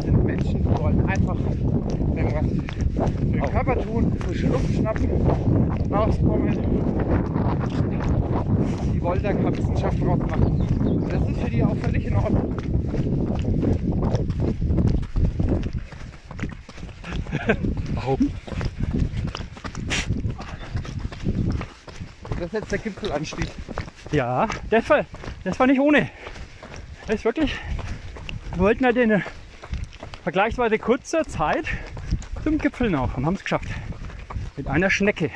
[0.04, 1.36] sind Menschen, die wollen einfach
[2.14, 2.46] irgendwas
[3.18, 5.10] für den Körper tun, frische Luft schnappen,
[5.90, 6.56] rauskommen.
[8.94, 11.08] Die wollen da keine Wissenschaft draus machen.
[11.10, 12.54] Das ist für die auch völlig in Ordnung.
[22.38, 23.48] Das ist jetzt der Gipfelanstieg.
[24.12, 25.04] Ja, das war,
[25.42, 26.08] das war nicht ohne.
[27.06, 27.52] Das ist wirklich,
[28.52, 29.22] wir wollten halt in
[30.22, 31.66] vergleichsweise kurzer Zeit
[32.42, 33.68] zum Gipfel noch und haben es geschafft.
[34.56, 35.30] Mit einer Schnecke.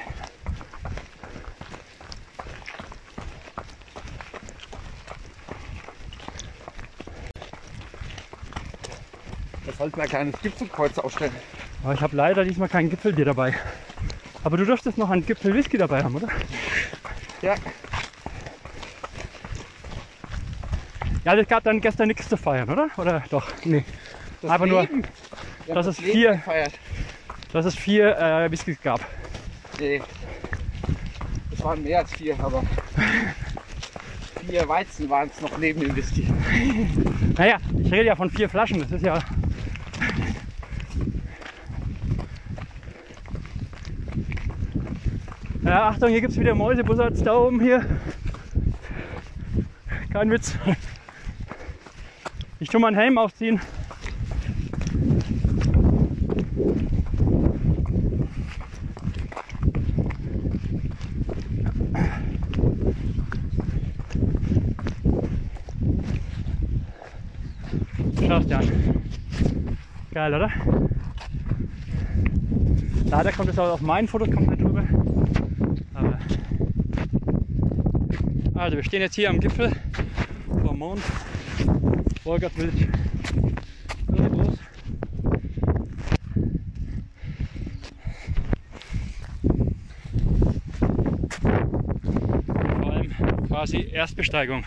[9.65, 11.33] Da sollten wir ein kleines Gipfelkreuz aufstellen.
[11.83, 13.55] Aber ich habe leider diesmal keinen Gipfelbier dabei.
[14.43, 16.29] Aber du dürftest noch einen Gipfel Whisky dabei haben, oder?
[17.41, 17.55] Ja,
[21.25, 22.89] Ja, das gab dann gestern nichts zu feiern, oder?
[22.99, 23.51] Oder doch?
[23.65, 23.85] Nee.
[24.43, 25.03] das nur, Leben.
[25.67, 26.73] Wir dass haben es vier- gefeiert.
[27.53, 29.01] Dass es vier äh, Whiskys gab.
[29.81, 30.03] Nee.
[31.53, 32.63] Es waren mehr als vier, aber
[34.47, 36.27] vier Weizen waren es noch neben dem Whisky.
[37.37, 38.81] Naja, ich rede ja von vier Flaschen.
[38.81, 39.19] Das ist ja.
[45.63, 47.85] Ja, Achtung, hier gibt es wieder Mäusebussards da oben hier.
[50.13, 50.55] Kein Witz.
[52.65, 53.61] Ich tu mal einen Helm aufziehen.
[68.27, 69.03] Schau's dir an.
[70.15, 70.51] Geil, oder?
[73.11, 74.85] Leider kommt es auch auf meinen Fotos kommt nicht drüber.
[75.93, 76.19] Aber
[78.55, 79.71] also wir stehen jetzt hier am Gipfel
[80.63, 81.03] vom Mond.
[82.25, 82.89] Volgert Village.
[84.09, 84.59] Irre groß.
[92.81, 93.13] Vor allem
[93.47, 94.65] quasi Erstbesteigung.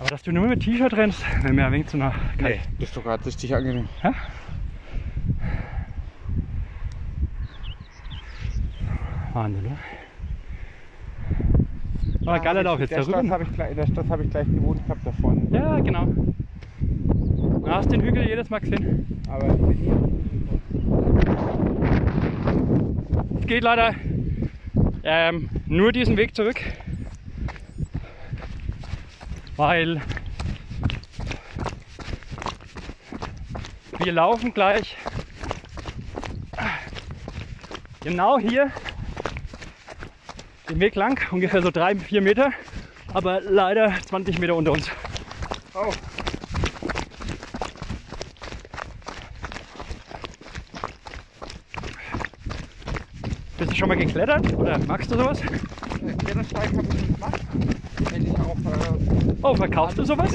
[0.00, 2.14] Aber dass du nur mit T-Shirt rennst, wäre mir ein wenig zu nah.
[2.40, 3.86] Nee, das ist doch gerade richtig angenehm.
[4.02, 4.14] Ja?
[9.46, 9.76] Wahnsinn, oder?
[12.26, 13.20] Aber geiler Lauf jetzt darüber.
[13.20, 13.28] In
[13.76, 15.46] der Stadt habe ich gleich gewohnt gehabt da vorne.
[15.52, 16.06] Ja, genau.
[16.80, 19.22] Du hast den Hügel jedes Mal gesehen.
[19.28, 19.46] Aber.
[23.38, 23.94] Es geht leider
[25.04, 26.60] ähm, nur diesen Weg zurück,
[29.54, 30.00] weil
[33.98, 34.96] wir laufen gleich
[38.02, 38.72] genau hier
[40.68, 42.52] den Weg lang, ungefähr so drei, vier Meter,
[43.12, 44.88] aber leider 20 Meter unter uns.
[45.74, 45.92] Oh.
[53.58, 55.40] Bist du schon mal geklettert oder magst du sowas?
[56.18, 57.40] Klettersteig habe ich gemacht.
[58.10, 60.30] Wenn ich auch äh, Oh, verkaufst du sowas?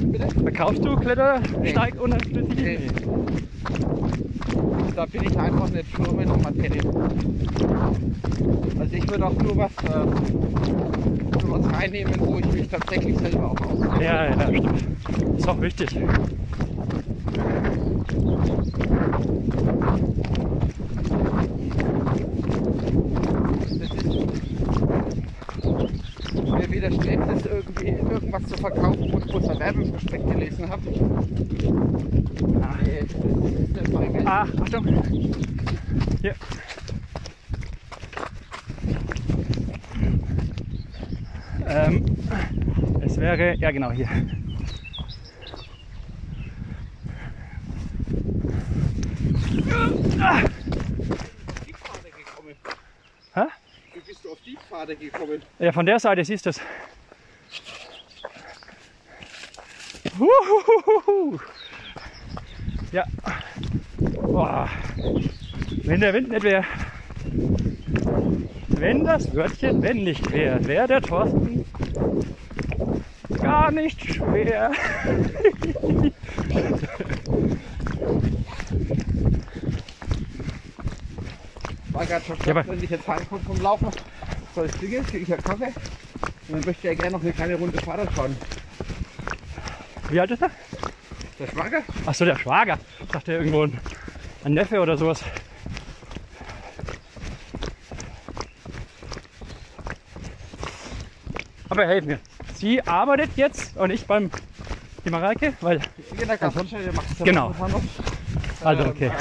[0.00, 0.28] Bitte?
[0.42, 2.78] Verkaufst du Klettersteig und Nee.
[4.94, 6.82] Da bin ich einfach nicht für mit der Materie.
[8.80, 10.04] Also ich würde auch nur was, äh,
[11.46, 13.78] nur was reinnehmen, wo ich mich tatsächlich selber auch aus.
[14.00, 15.38] Ja, ja, stimmt.
[15.38, 15.88] Ist auch wichtig.
[23.78, 24.04] Das ist,
[26.44, 30.82] mir widerstrebt es irgendwie, irgendwas zu verkaufen, wo ich bloß ein Werbeprospekt gelesen habe.
[32.88, 34.26] Nee, das ist, das ist nicht mein Geld.
[34.26, 35.02] Ah, Achtung.
[36.20, 36.34] Hier.
[41.66, 42.04] Ähm,
[43.00, 44.08] es wäre, ja genau hier.
[53.34, 53.46] Ah?
[53.94, 55.40] Wie bist du auf die Pfade gekommen?
[55.58, 56.60] Ja, von der Seite siehst du es.
[60.18, 61.38] Huhuhuhu.
[62.92, 63.06] Ja.
[64.38, 64.68] Boah.
[65.98, 66.64] Wenn der Wind nicht wäre.
[68.68, 71.64] Wenn das Wörtchen wenn nicht wäre, wäre der Thorsten
[73.42, 74.70] gar nicht schwer.
[81.90, 83.88] War gerade schon Ja, wenn ich jetzt heimkomme vom Laufen,
[84.54, 85.72] soll ich klingeln, kriege ich einen Kaffee.
[86.46, 88.36] Und dann möchte er gerne noch eine kleine Runde Fahrrad fahren.
[90.10, 90.50] Wie alt ist er?
[91.40, 91.82] Der Schwager?
[92.06, 92.78] Achso, der Schwager.
[93.00, 93.80] Ich dachte irgendwo ein,
[94.44, 95.24] ein Neffe oder sowas.
[101.78, 102.18] Aber helf mir.
[102.56, 104.32] Sie arbeitet jetzt und ich beim
[105.04, 105.78] die Mareike, weil.
[107.22, 107.54] Genau.
[108.64, 109.12] Also okay.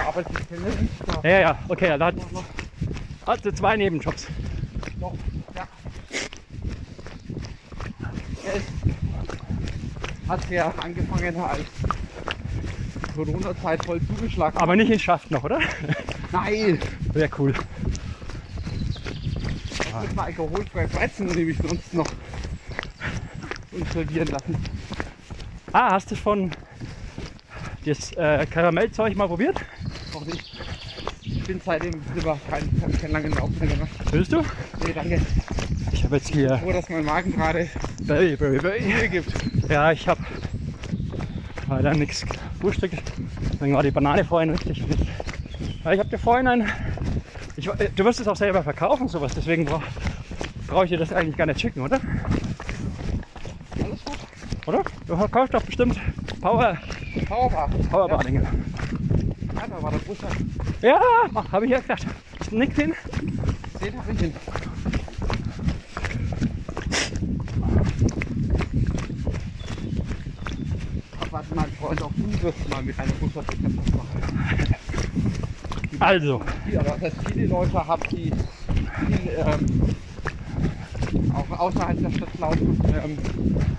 [1.21, 2.15] Da Ja, ja, okay, da hat
[3.27, 4.25] hatte zwei Nebenjobs.
[10.27, 11.61] hat ja angefangen als
[13.15, 14.57] Corona-Zeit voll zugeschlagen.
[14.57, 15.59] Aber nicht in Schaft noch, oder?
[16.31, 16.79] Nein!
[17.13, 17.53] Sehr cool.
[19.79, 22.07] Ich muss mal alkoholfrei Weizen nämlich sonst noch
[23.77, 24.55] uns servieren lassen.
[25.71, 26.51] Ah, hast du von
[27.85, 29.57] das äh, Karamellzeug mal probiert?
[30.13, 30.43] Noch nicht.
[31.21, 32.69] Ich bin seitdem lieber kein,
[32.99, 33.89] keinen langen mehr gemacht.
[34.11, 34.41] Willst du?
[34.85, 35.21] Nee, danke.
[35.91, 37.69] Ich habe jetzt hier Froh, dass mein Magen gerade
[38.03, 38.81] Berry, Berry, Berry.
[38.81, 39.31] Mühe gibt.
[39.69, 40.21] Ja, ich habe
[41.69, 43.01] leider nichts gefrühstückt.
[43.53, 44.83] Deswegen war die Banane vorhin richtig.
[45.83, 46.69] Ja, ich habe dir vorhin ein.
[47.55, 49.33] Ich, du wirst es auch selber verkaufen, sowas.
[49.35, 49.83] Deswegen brauche
[50.67, 51.99] brauch ich dir das eigentlich gar nicht schicken, oder?
[55.07, 55.97] Du verkaufst doch bestimmt
[56.41, 56.77] Power,
[57.29, 57.69] Powerbar.
[57.89, 58.41] Powerbadinge.
[58.41, 60.17] Ja, war der Bus.
[60.81, 60.99] Ja,
[61.51, 61.81] habe ich ja
[62.51, 62.93] du nichts hin?
[63.81, 64.33] Den hab ich hin.
[71.21, 73.45] Ach, warte mal, Freund, auch du wirst mal mit einer was
[73.95, 74.75] machen.
[75.99, 79.95] Also, Die, aber das heißt, viele Leute haben, die viel, ähm,
[81.33, 83.17] auch außerhalb der Stadt laufen, ähm,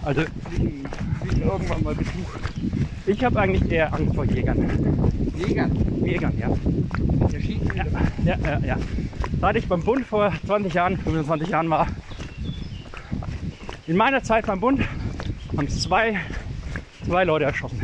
[0.02, 0.84] also fliegen,
[1.28, 2.30] fliegen irgendwann mal Besuch.
[3.06, 5.12] ich habe eigentlich eher Angst vor Jägern.
[5.36, 6.48] Jägern, Jägern, ja.
[7.28, 7.84] der schießt Ja,
[8.24, 8.76] ja, ja, ja.
[9.40, 11.86] Seit ich beim Bund vor 20 Jahren, 25 Jahren war,
[13.86, 14.80] in meiner Zeit beim Bund
[15.56, 16.20] haben es zwei,
[17.06, 17.80] zwei Leute erschossen.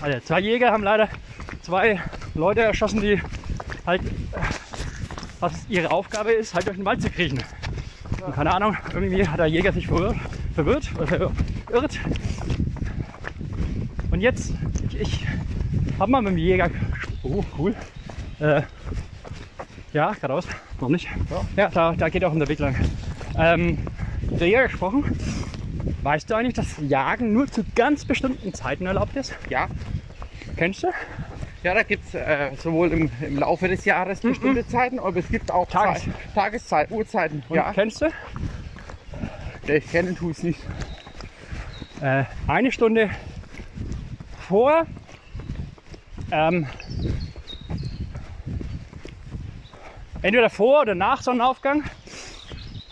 [0.00, 1.08] Also zwei Jäger haben leider
[1.62, 2.00] zwei
[2.34, 3.20] Leute erschossen, die
[3.86, 4.06] halt, äh,
[5.40, 7.42] was ihre Aufgabe ist, halt durch den Wald zu kriechen.
[8.24, 10.16] Und keine Ahnung, irgendwie hat der Jäger sich verwirrt,
[10.54, 11.30] verwirrt oder
[11.74, 11.98] verirrt.
[14.10, 14.52] Und jetzt,
[14.90, 15.26] ich, ich
[15.98, 16.70] habe mal mit dem Jäger,
[17.24, 17.74] oh cool,
[18.40, 18.62] äh,
[19.92, 20.46] ja, geradeaus.
[20.78, 21.08] Warum nicht?
[21.56, 22.76] Ja, da, da geht auch um der Weg lang.
[23.36, 23.78] Ähm,
[24.30, 25.04] mit der Jäger gesprochen.
[26.02, 29.34] Weißt du eigentlich, dass Jagen nur zu ganz bestimmten Zeiten erlaubt ist?
[29.48, 29.68] Ja,
[30.56, 30.88] Kennst du?
[31.64, 35.28] ja da gibt es äh, sowohl im, im Laufe des Jahres bestimmte Zeiten, aber es
[35.28, 37.42] gibt auch Tages- Zeit, Tageszeit, Uhrzeiten.
[37.48, 38.06] Und ja, kennst du?
[39.66, 40.60] ich kenne es nicht
[42.04, 43.10] äh, eine Stunde
[44.46, 44.86] vor.
[46.30, 46.66] Ähm,
[50.20, 51.82] entweder vor oder nach Sonnenaufgang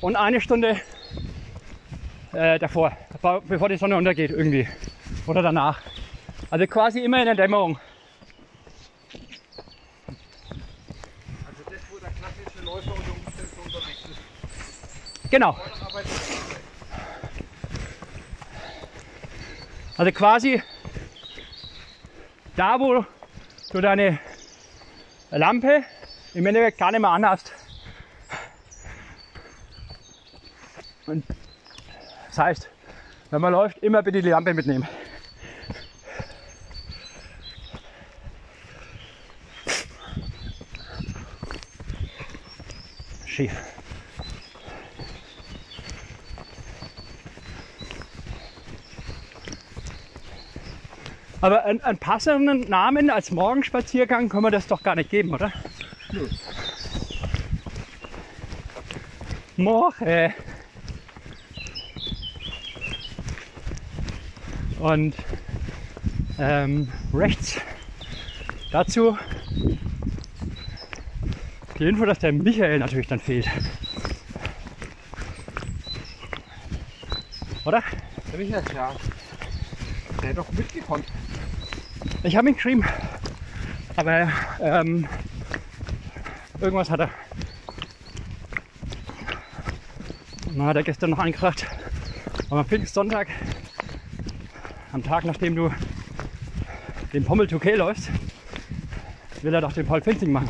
[0.00, 0.80] und eine Stunde
[2.32, 2.96] äh, davor,
[3.48, 4.66] bevor die Sonne untergeht irgendwie
[5.26, 5.80] oder danach.
[6.50, 7.78] Also quasi immer in der Dämmerung.
[11.46, 15.30] Also das, wo der klassische Läufer unter Umständen unterwegs ist.
[15.30, 15.56] Genau.
[20.02, 20.60] Also quasi
[22.56, 23.06] da, wo
[23.70, 24.18] du deine
[25.30, 25.84] Lampe
[26.34, 27.52] im Endeffekt gar nicht mehr anhast.
[31.06, 31.24] Und
[32.26, 32.68] das heißt,
[33.30, 34.88] wenn man läuft, immer bitte die Lampe mitnehmen.
[43.24, 43.71] Schief.
[51.42, 55.52] Aber einen, einen passenden Namen als Morgenspaziergang können wir das doch gar nicht geben, oder?
[56.12, 56.28] Nö.
[59.56, 60.34] Morgen.
[64.78, 65.14] Und
[66.38, 67.60] ähm, rechts
[68.70, 69.18] dazu
[71.78, 73.48] die Info, dass der Michael natürlich dann fehlt.
[77.64, 77.82] Oder?
[78.32, 78.92] Der Michael, ja.
[80.22, 81.04] Der hat doch mitgekommen.
[82.22, 82.84] Ich habe ihn geschrieben.
[83.96, 84.28] Aber
[84.60, 85.06] ähm,
[86.60, 87.10] irgendwas hat er.
[90.46, 91.66] Und dann hat er gestern noch angefragt,
[92.50, 93.28] aber am Pfingstsonntag,
[94.92, 95.70] am Tag nachdem du
[97.12, 98.08] den Pommel 2K läufst,
[99.42, 100.48] will er doch den Paul Pfingstling machen.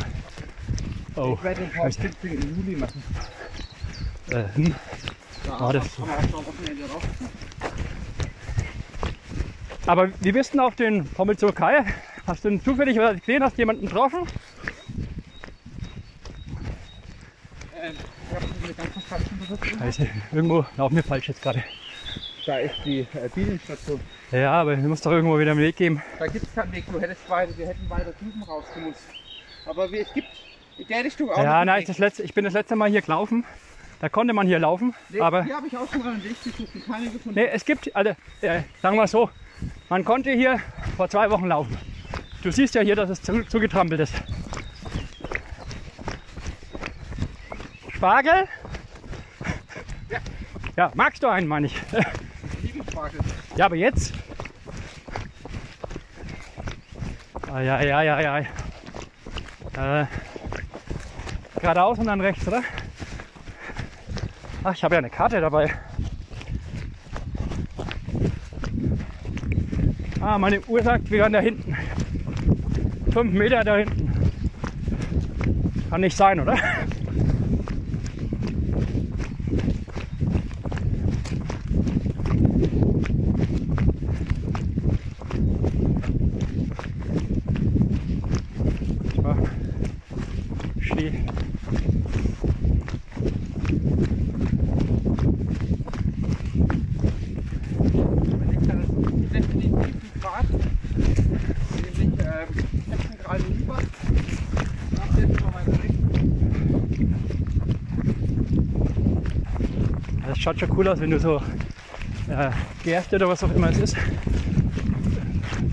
[1.15, 1.93] Oh, Ich werde den Paul.
[1.93, 3.03] Pfingstling im Juli machen.
[4.31, 4.75] Äh, hm.
[5.45, 7.03] Da Ah, das- kann man auch Wochenende raus.
[9.87, 11.85] Aber wie bist du denn auf den Pommel 2K?
[12.27, 13.43] Hast du denn zufällig gesehen?
[13.43, 14.21] Hast du jemanden getroffen?
[17.81, 17.95] Ähm.
[19.79, 21.65] Scheiße, irgendwo laufen wir falsch jetzt gerade.
[22.47, 24.01] Da ist die äh, Bienenstation.
[24.31, 26.03] Ja, aber es muss doch irgendwo wieder einen Weg geben.
[26.19, 26.85] Da gibt es keinen Weg.
[26.91, 29.03] Du hättest weiter, wir hätten weiter drüben rausgemusst.
[29.67, 30.29] Aber wir, es gibt
[30.79, 33.45] in der Richtung auch Ja, nein, das letzte, ich bin das letzte Mal hier gelaufen.
[34.01, 36.43] Da konnte man hier laufen, Nee, aber Hier habe ich auch schon mal einen Weg
[36.43, 37.39] gesucht und keinen gefunden.
[37.39, 39.31] nee, es gibt, also, äh, sagen wir so,
[39.93, 40.59] man konnte hier
[40.97, 41.77] vor zwei Wochen laufen.
[42.43, 44.15] Du siehst ja hier, dass es zu, zugetrampelt ist.
[47.91, 48.49] Spargel?
[50.77, 51.77] Ja, magst du einen, meine ich.
[52.63, 53.21] Zwiebelspargel.
[53.57, 54.15] Ja, aber jetzt?
[57.49, 58.39] Ja, ja, ja, ja.
[60.01, 60.07] Äh,
[61.61, 62.63] geradeaus und dann rechts, oder?
[64.65, 65.71] Ach, ich habe ja eine Karte dabei.
[70.25, 71.77] Ah, meine Uhr sagt, wir waren da hinten.
[73.13, 74.13] Fünf Meter da hinten.
[75.91, 76.57] Kann nicht sein, oder?
[89.17, 89.37] So.
[90.81, 91.13] Ski.
[98.39, 98.85] Wenn ich dann
[99.33, 100.47] definitiv einen Grad,
[101.77, 102.49] nämlich ähm,
[102.89, 103.79] 16 Grad rüber,
[104.97, 105.99] nach jetzt mal weiter rechts.
[110.27, 111.37] Das schaut schon cool aus, wenn du so
[112.29, 112.51] äh,
[112.83, 113.97] Gerste oder was auch immer es ist,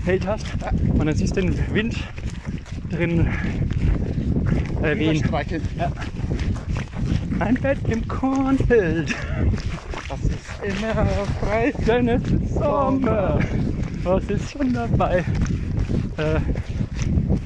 [0.04, 0.46] Feld hast
[0.92, 1.96] und dann siehst du den Wind
[2.90, 3.26] drin
[4.82, 5.16] äh, wehen.
[5.16, 5.62] Überstreicheln.
[7.40, 9.12] Ein Bett im Kornfeld,
[10.08, 11.06] Das ist immer
[11.40, 11.72] frei.
[11.86, 13.40] denn es ist Sommer.
[14.04, 15.24] Was ist schon dabei?
[16.16, 16.40] Äh,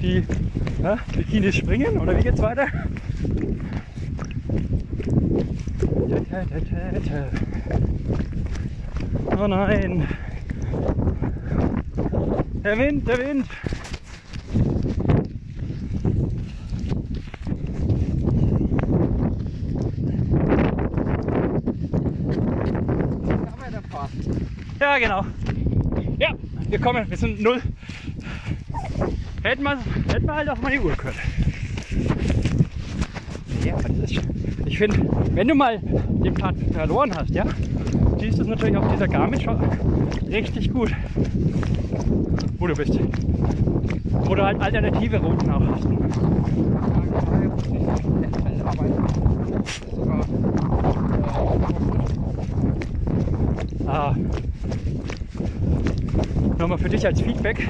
[0.03, 0.23] die
[0.83, 2.67] ja, Bikinis springen oder wie geht's weiter?
[9.45, 10.09] Oh nein.
[12.65, 13.47] Der Wind, der Wind.
[24.81, 25.27] Ja, genau.
[26.19, 26.31] Ja,
[26.71, 27.61] wir kommen, wir sind null.
[29.43, 29.79] Hätten wir,
[30.11, 31.17] hätten wir halt auf meine Uhr gehört.
[33.63, 34.23] Ja, das ist,
[34.65, 37.45] ich finde, wenn du mal den Pfad verloren hast, ja,
[38.45, 39.57] es natürlich auf dieser Garmin schon
[40.29, 40.91] richtig gut,
[42.59, 42.95] wo du bist.
[42.95, 45.87] Du halt alternative Routen auch hast.
[53.87, 54.15] Ah.
[56.59, 57.69] Nochmal für dich als Feedback.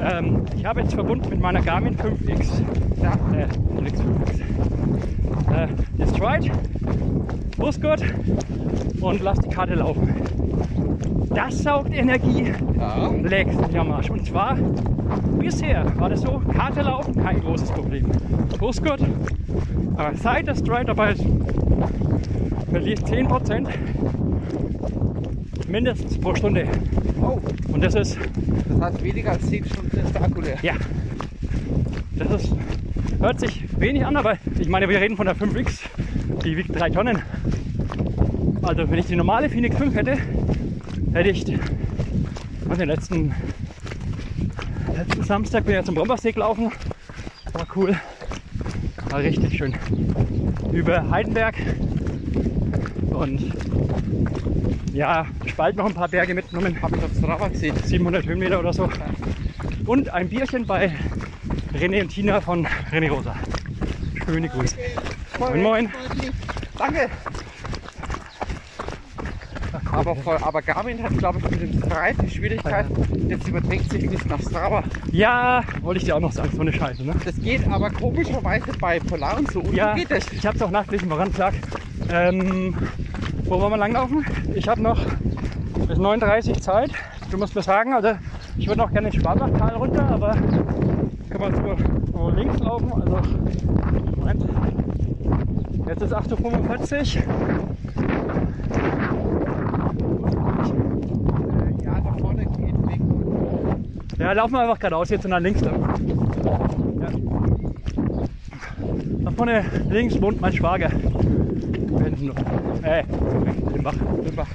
[0.00, 2.62] Ähm, ich habe jetzt verbunden mit meiner Garmin 5X.
[3.02, 3.12] Ja.
[3.36, 4.40] Äh, Felix 5X.
[5.54, 5.68] Äh,
[5.98, 6.50] das Stride,
[7.56, 8.02] Brustgurt
[9.00, 10.14] und lass die Karte laufen.
[11.34, 13.10] Das saugt Energie, Ja.
[13.10, 14.10] dich am Arsch.
[14.10, 14.56] Und zwar,
[15.38, 18.06] bisher war das so, Karte laufen, kein großes Problem.
[18.58, 19.00] Brustgurt,
[19.96, 21.24] aber seit das Stride dabei ist,
[22.70, 23.68] verliere ich 10%
[25.68, 26.66] mindestens pro Stunde.
[27.20, 27.38] Oh,
[27.72, 28.18] Und das ist
[28.68, 30.56] das heißt weniger als 10 Stunden ist der Akku leer.
[30.62, 30.74] Ja.
[32.16, 32.54] Das ist,
[33.20, 35.80] hört sich wenig an, aber ich meine, wir reden von der 5X.
[36.44, 37.18] Die wiegt 3 Tonnen.
[38.68, 40.18] Also wenn ich die normale Phoenix 5 hätte,
[41.14, 41.58] hätte ich den
[42.66, 43.34] letzten,
[44.94, 46.70] letzten Samstag bin ich zum Brombersee gelaufen.
[47.54, 47.96] War cool.
[49.08, 49.74] War richtig schön.
[50.70, 51.54] Über Heidenberg.
[53.08, 53.54] Und
[54.92, 56.76] ja, Spalt noch ein paar Berge mitgenommen.
[56.82, 57.74] Hab ich auf Strava gesehen.
[57.82, 58.90] 700 Höhenmeter oder so.
[59.86, 60.92] Und ein Bierchen bei
[61.72, 63.34] René und Tina von René Rosa.
[64.26, 64.76] Schöne Grüße.
[65.38, 65.90] Moin, moin.
[66.76, 67.08] Danke.
[69.98, 72.86] Aber, voll, aber Garmin hat, glaube ich, mit dem Streit die Schwierigkeit,
[73.28, 74.84] jetzt überträgt sich nicht nach Strava.
[75.10, 77.14] Ja, wollte ich dir auch noch sagen, so eine Scheiße, ne?
[77.24, 80.24] Das geht aber komischerweise bei Polar und so unten Ja, geht das.
[80.32, 81.52] ich habe es auch nachgelesen, woran es lag.
[82.10, 82.76] Ähm,
[83.46, 84.24] wo wollen wir langlaufen?
[84.54, 85.04] Ich habe noch
[85.88, 86.92] bis 39 Zeit.
[87.32, 88.10] Du musst mir sagen, also
[88.56, 91.54] ich würde noch gerne den Schwabachtal runter, aber kann man
[92.12, 92.92] so links laufen.
[92.92, 93.20] Also,
[94.16, 94.44] Moment.
[95.88, 97.22] Jetzt ist 8.45 Uhr.
[101.58, 103.00] Äh, Ja, da vorne geht weg.
[104.18, 105.80] Ja, laufen wir einfach geradeaus jetzt und dann links lang.
[107.00, 107.10] Ja.
[109.24, 110.90] Da vorne links wohnt mein Schwager.
[112.82, 113.04] Äh,
[113.74, 113.94] im Bach.
[114.26, 114.48] Im Bach.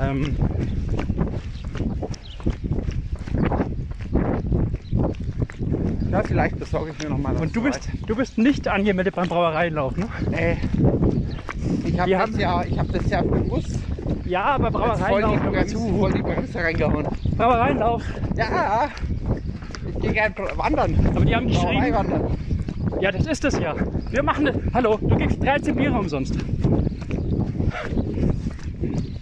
[0.00, 0.36] Ähm,
[6.10, 9.16] Ja, vielleicht besorge ich mir noch mal was und du bist, du bist nicht angemeldet
[9.16, 10.06] beim Brauereienlauf, ne?
[10.30, 10.58] Nee.
[11.84, 13.78] Ich habe das, haben- ja, ich hab das ja bewusst
[14.24, 17.06] Ja, aber jetzt voll die, Brauereienlauf, Bremse, voll die Bremse reingehauen.
[17.36, 18.02] Brauereienlauf.
[18.36, 18.88] Ja,
[19.86, 20.94] ich gehe gern wandern.
[21.14, 21.94] Aber die haben geschrieben,
[23.00, 23.74] ja, das ist es ja.
[24.10, 24.56] Wir machen das.
[24.72, 26.36] Hallo, du kriegst 13 Biere umsonst.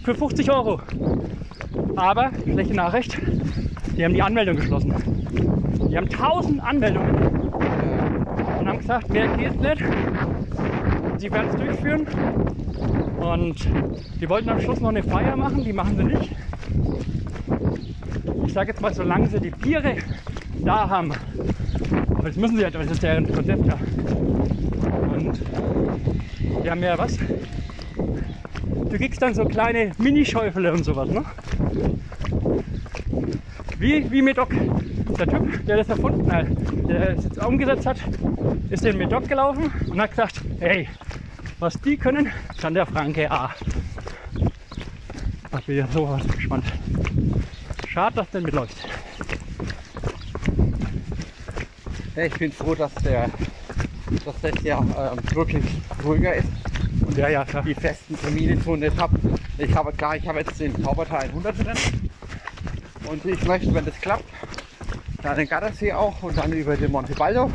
[0.03, 0.79] Für 50 Euro.
[1.95, 3.17] Aber, schlechte Nachricht,
[3.97, 4.93] die haben die Anmeldung geschlossen.
[5.89, 7.15] Die haben 1000 Anmeldungen
[8.59, 9.83] und haben gesagt, mehr geht nicht.
[11.17, 12.07] Sie werden es durchführen.
[13.19, 13.67] Und
[14.19, 16.29] die wollten am Schluss noch eine Feier machen, die machen sie nicht.
[18.53, 19.95] Ich sage jetzt mal, solange sie die Biere
[20.63, 21.11] da haben.
[22.15, 23.79] Aber das müssen sie halt, weil das ist deren Konzept ja.
[25.11, 25.41] Und
[26.63, 27.17] die haben ja was?
[27.97, 31.25] Du kriegst dann so kleine Minischäufele und sowas, ne?
[33.79, 34.49] Wie, wie Medoc.
[35.17, 36.45] Der Typ, der das erfunden hat,
[36.87, 37.97] der es jetzt umgesetzt hat,
[38.69, 40.87] ist in Medoc gelaufen und hat gesagt, hey,
[41.57, 42.31] was die können,
[42.61, 43.49] kann der Franke A.
[45.57, 46.65] Ich bin ja sowas gespannt.
[47.93, 48.75] Schade, dass der mitläuft.
[52.15, 53.29] Ja, ich bin froh, dass, der,
[54.25, 55.63] dass das ja ähm, wirklich
[56.03, 56.47] ruhiger ist
[57.05, 59.15] und Ja, ja, die festen Termine so nicht habe.
[59.59, 61.77] Ich habe klar, ich habe jetzt den Taubertal 100 drin
[63.07, 64.25] und ich möchte, wenn das klappt,
[65.21, 67.51] dann den Gardasee auch und dann über den Monte Baldo.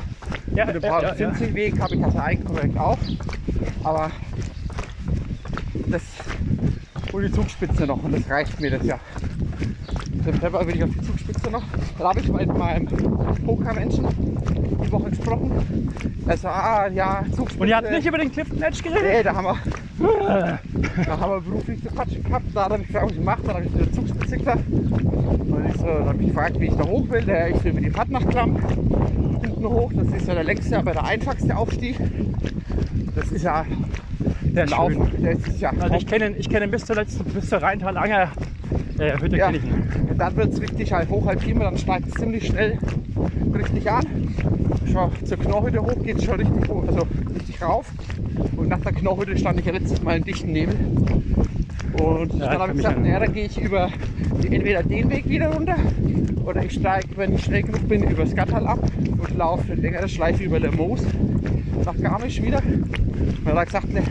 [0.54, 1.34] Ja, Und den ja, ja, ja.
[1.34, 2.98] Zinzingweg habe ich also eigentlich auch.
[3.82, 4.12] Aber
[5.90, 6.02] das
[7.12, 9.00] und die Zugspitze noch und das reicht mir das ja.
[10.32, 11.62] September will ich auf die Zugspitze noch.
[11.98, 12.86] Da habe ich mit meinem
[13.46, 14.06] Pokermenschen
[14.84, 15.90] die Woche gesprochen.
[16.26, 17.62] Also, ah, ja, Zugspitze.
[17.62, 19.04] Und ihr habt nicht über den Clifton Edge geredet?
[19.04, 20.58] Nee, da haben wir,
[21.06, 22.44] da haben wir beruflich zu quatschen gehabt.
[22.54, 23.42] Da hat er mich gefragt, was ich mache.
[23.46, 24.64] Dann habe ich eine Zugspitze gesagt.
[24.68, 27.22] Und ich so, dann habe ich gefragt, wie ich da hoch will.
[27.22, 28.56] Der, ich will mir die Pattnachklamm
[29.40, 29.90] hinten hoch.
[29.94, 31.96] Das ist ja der längste, aber der einfachste Aufstieg.
[33.14, 33.64] Das ist ja
[34.42, 34.92] der Lauf.
[35.16, 37.62] Der ist ja Also ich kenne ihn, ich kenne ihn bis zur letzten, bis zur
[37.62, 38.32] Rheintal-Anger
[38.98, 40.16] äh, Hütte Ja, kenne ich ihn.
[40.18, 42.78] dann wird es richtig halt hochalpin, dann steigt es ziemlich schnell
[43.54, 44.04] richtig an.
[44.90, 47.90] Schon zur Knochhütte hoch geht es schon richtig, hoch, also richtig rauf.
[48.56, 50.74] Und nach der Knochhütte stand ich ja letztes Mal in dichten Nebel.
[52.00, 53.90] Und Ja, dann habe ich gesagt, naja, dann gehe ich über
[54.42, 55.76] entweder den Weg wieder runter
[56.44, 58.78] oder ich steige, wenn ich schnell genug bin, über das Gattal ab
[59.18, 61.00] und laufe eine längere Schleife über der Moos
[61.84, 62.58] nach Garmisch wieder.
[62.64, 64.02] Und dann hat er gesagt, ne,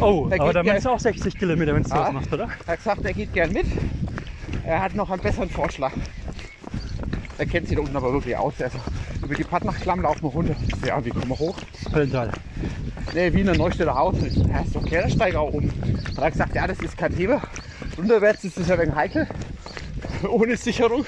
[0.00, 2.04] Oh, er aber geht da gern- meinst du auch 60 Kilometer, wenn du Ah.
[2.04, 2.48] das machst, oder?
[2.66, 3.66] er hat gesagt, er geht gern mit.
[4.72, 5.92] Er hat noch einen besseren Vorschlag.
[7.36, 8.54] Er kennt sich da unten aber wirklich aus.
[8.58, 8.78] Also
[9.22, 10.56] über die Pattnachklamm laufen wir runter.
[10.86, 11.58] Ja, wie kommen wir hoch?
[11.94, 12.30] Höllental.
[13.12, 14.14] Ne, Wiener Neustädter Haus.
[14.48, 15.70] Ja, ist doch Kehlersteiger auch oben.
[15.82, 17.42] Dann hat er gesagt, ja, das ist kein Thema.
[17.98, 19.26] Unterwärts ist das ja wegen heikel.
[20.26, 21.04] Ohne Sicherung.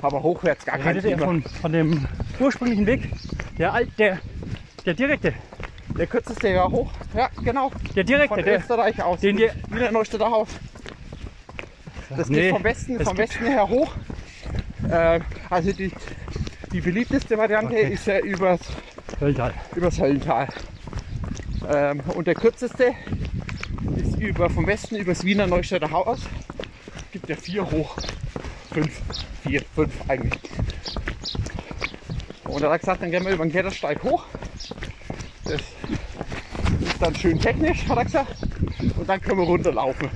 [0.00, 1.24] Aber hochwärts gar kein Thema.
[1.26, 2.06] von, von dem
[2.38, 3.10] ursprünglichen Weg?
[3.58, 4.18] Der alt, der,
[4.86, 5.32] der direkte,
[5.98, 6.92] Der kürzeste ja hoch.
[7.16, 7.72] Ja, genau.
[7.96, 9.18] der direkte, Von der, Österreich aus.
[9.18, 10.46] den die- Wieder Neustädter Haus.
[12.16, 13.92] Das Nee, geht vom Westen, es vom Westen her hoch.
[14.88, 15.90] Äh, also die,
[16.72, 17.92] die beliebteste Variante Okay.
[17.92, 18.60] ist ja übers,
[19.20, 19.52] Höllental.
[19.74, 20.48] übers Höllental.
[21.68, 22.94] Ähm, und der kürzeste
[23.96, 26.20] ist über, vom Westen übers Wiener Neustädter Haus.
[26.96, 27.96] Es gibt ja vier hoch.
[28.72, 29.00] Fünf,
[29.42, 30.40] vier, fünf eigentlich.
[32.44, 34.24] Und er hat gesagt, dann gehen wir über den Klettersteig hoch.
[35.44, 38.36] Das ist dann schön technisch, hat er gesagt.
[38.96, 40.08] Und dann können wir runterlaufen.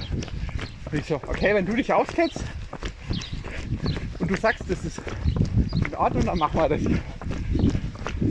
[0.95, 2.45] Ich so, okay, wenn du dich auskennst
[4.18, 5.01] und du sagst, das ist
[5.86, 6.82] in Ordnung, dann machen wir das.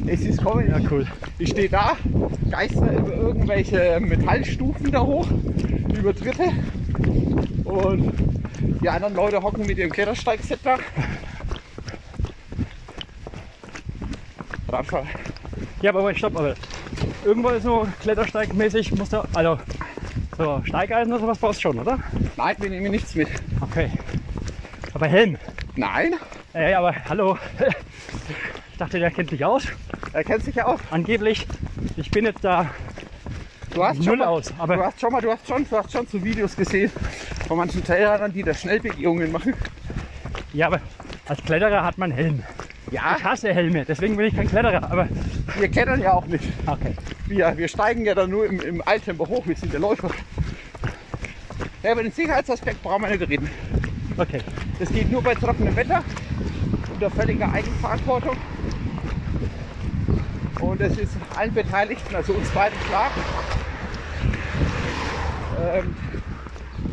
[0.05, 0.69] Es ist kommen.
[0.69, 1.07] Ja, cool.
[1.39, 1.95] Ich stehe da,
[2.51, 5.27] geister über irgendwelche Metallstufen da hoch,
[5.97, 6.49] über Dritte.
[7.63, 8.13] Und
[8.81, 10.77] die anderen Leute hocken mit ihrem Klettersteigset da.
[14.69, 15.07] Radfahren.
[15.81, 16.53] Ja, aber stopp, aber
[17.25, 19.57] irgendwo so klettersteigmäßig musst du, also
[20.37, 21.99] so Steigeisen oder sowas brauchst du schon, oder?
[22.43, 23.27] Nein, wir nehmen nichts mit.
[23.61, 23.91] Okay.
[24.95, 25.37] Aber Helm.
[25.75, 26.15] Nein,
[26.53, 27.37] Ey, aber hallo.
[28.71, 29.63] Ich dachte, der kennt sich aus.
[30.11, 30.79] er kennt sich ja aus.
[30.89, 31.45] Angeblich.
[31.97, 32.71] Ich bin jetzt da
[33.75, 35.77] Du hast Null schon mal, aus, aber- du hast schon mal, du hast schon, du
[35.77, 36.91] hast schon so Videos gesehen
[37.47, 39.53] von manchen Trailern, die da Schnellbegehungen machen.
[40.51, 40.81] Ja, aber
[41.27, 42.41] als Kletterer hat man Helm.
[42.89, 44.91] Ja, Ich hasse Helme, deswegen bin ich kein Kletterer.
[44.91, 45.07] Aber
[45.59, 46.45] wir klettern ja auch nicht.
[46.65, 46.95] okay.
[47.27, 50.09] Wir, wir steigen ja dann nur im, im Eiltempo hoch, wir sind der Läufer.
[51.83, 53.49] Ja, über den Sicherheitsaspekt brauchen wir nicht reden.
[54.17, 54.39] Okay.
[54.77, 56.03] Das geht nur bei trockenem Wetter,
[56.93, 58.37] unter völliger Eigenverantwortung.
[60.59, 63.09] Und es ist allen Beteiligten, also uns beiden klar,
[65.59, 65.95] ähm,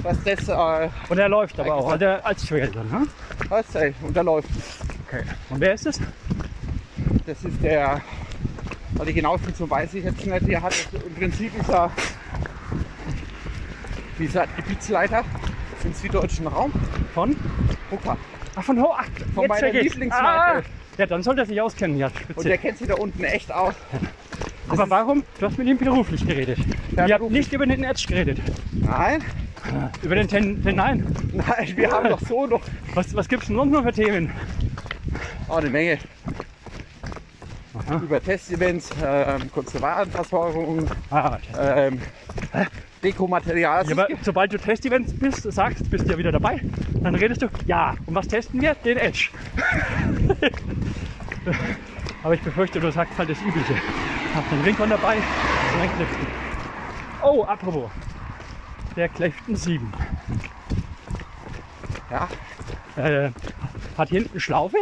[0.03, 3.07] dass das äh, Und er läuft aber auch, also als Trail dann, ne?
[3.49, 4.49] was, ey, unterläuft.
[5.07, 5.23] Okay.
[5.51, 6.01] Und wer ist es?
[7.27, 8.01] Das ist der,
[8.93, 11.91] weil die genauen Funktion weiß ich jetzt nicht, der hat im Prinzip ist er
[14.19, 15.25] dieser Gebietsleiter
[15.85, 16.73] im süddeutschen Raum.
[17.15, 17.37] Von?
[17.93, 18.17] Rucker.
[18.57, 18.93] Ach, von Ho.
[18.97, 19.05] Ach,
[19.35, 19.73] Von jetzt meiner.
[19.81, 20.59] Lieblingsmarke.
[20.67, 22.07] Ah, ja, dann sollte er sich auskennen, ja.
[22.09, 22.49] Und Spitze.
[22.49, 23.75] der kennt sich da unten echt aus.
[24.69, 25.23] Aber warum?
[25.39, 26.59] Du hast mit ihm beruflich geredet.
[26.97, 28.39] Ja, Ihr habt nicht über den Edge geredet.
[28.73, 29.23] Nein,
[30.03, 31.05] Über den Ten, Ten Nine.
[31.33, 32.61] nein, wir haben doch so noch
[32.95, 34.31] Was, was gibt es denn sonst noch für Themen?
[35.49, 35.99] oh, eine Menge.
[37.75, 37.97] Aha.
[38.03, 42.01] Über Testevents, ähm, kurze Warenversorgung, Ah, ähm,
[43.03, 43.87] Dekomaterial.
[43.87, 46.61] ja, aber sobald du Testevents bist, sagst, bist du ja wieder dabei.
[47.03, 48.75] Dann redest du, ja, und was testen wir?
[48.75, 49.31] Den Edge.
[52.23, 53.75] aber ich befürchte, du sagst halt das Übliche.
[54.35, 56.27] Hab den Rincon dabei, und ein Clifton.
[57.23, 57.91] Oh, apropos.
[58.97, 59.93] Der Clifton 7.
[62.11, 62.29] ja,
[62.97, 63.31] Äh,
[63.97, 64.77] hat hinten Schlaufe.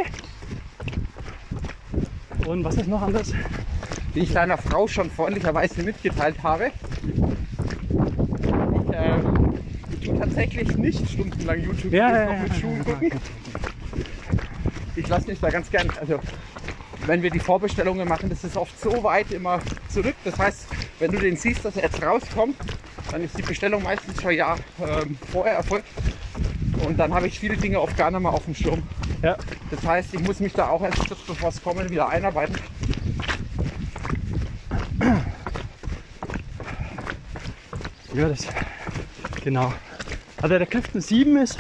[2.47, 3.33] Und was ist noch anders?
[4.17, 6.71] die ich deiner Frau schon freundlicherweise mitgeteilt habe.
[8.89, 9.19] Ich, äh,
[10.01, 13.11] ich tue tatsächlich nicht stundenlang YouTube noch mit Schuhen gucken.
[14.95, 16.21] Ich lasse mich da ganz gern, also
[17.07, 20.15] wenn wir die Vorbestellungen machen, das ist oft so weit immer zurück.
[20.25, 20.67] Das heißt,
[20.99, 22.57] wenn du den siehst, dass er jetzt rauskommt,
[23.11, 25.87] dann ist die Bestellung meistens schon Jahr ähm, vorher erfolgt.
[26.87, 28.83] Und dann habe ich viele Dinge oft gar nicht mehr auf dem Schirm.
[29.23, 29.37] Ja,
[29.71, 32.57] Das heißt, ich muss mich da auch erst kurz bevor es kommen wieder einarbeiten.
[38.13, 38.47] ja, das.
[39.43, 39.73] Genau.
[40.47, 41.59] Also der Clifton 7 ist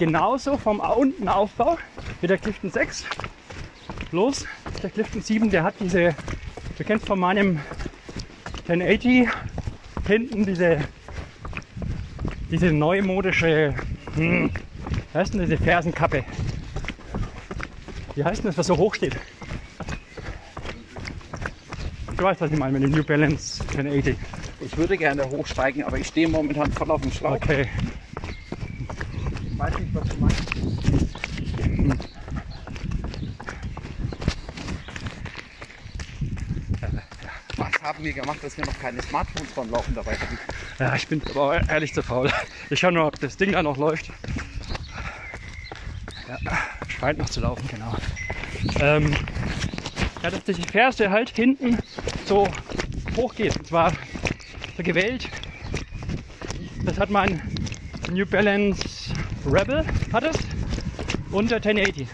[0.00, 1.78] genauso vom unten Aufbau
[2.20, 3.04] wie der Clifton 6.
[4.10, 4.46] Bloß
[4.82, 6.16] der Clifton 7, der hat diese,
[6.76, 7.60] du kennst von meinem
[8.68, 9.28] 1080
[10.08, 10.80] hinten diese,
[12.50, 13.72] diese neumodische,
[14.16, 14.50] hm,
[15.12, 16.24] wie heißt denn diese Fersenkappe?
[18.16, 19.16] Wie heißt denn das, was so hoch steht?
[22.16, 24.16] Du weißt, was ich meine mit dem New Balance 1080.
[24.58, 27.36] Ich würde gerne hochsteigen, aber ich stehe momentan voll auf dem Schlauch.
[27.36, 27.68] Okay.
[29.56, 30.38] Ich weiß nicht, was du meinst.
[37.56, 40.38] Was haben wir gemacht, dass wir noch keine Smartphones beim Laufen dabei hatten?
[40.78, 42.30] Ja, ich bin aber ehrlich zu faul.
[42.68, 44.10] Ich schaue nur, ob das Ding da noch läuft.
[46.28, 46.38] Ja,
[46.86, 47.96] scheint noch zu laufen, genau.
[48.78, 49.16] Ähm,
[50.22, 51.78] ja, dass die Ferse halt hinten
[52.26, 52.46] so
[53.16, 53.56] hoch geht.
[53.56, 53.90] Und zwar
[54.76, 55.30] so gewählt.
[56.84, 57.40] Das hat mein
[58.10, 58.95] New Balance
[59.46, 60.36] Rebel, hat es.
[61.30, 62.08] Und der 1080.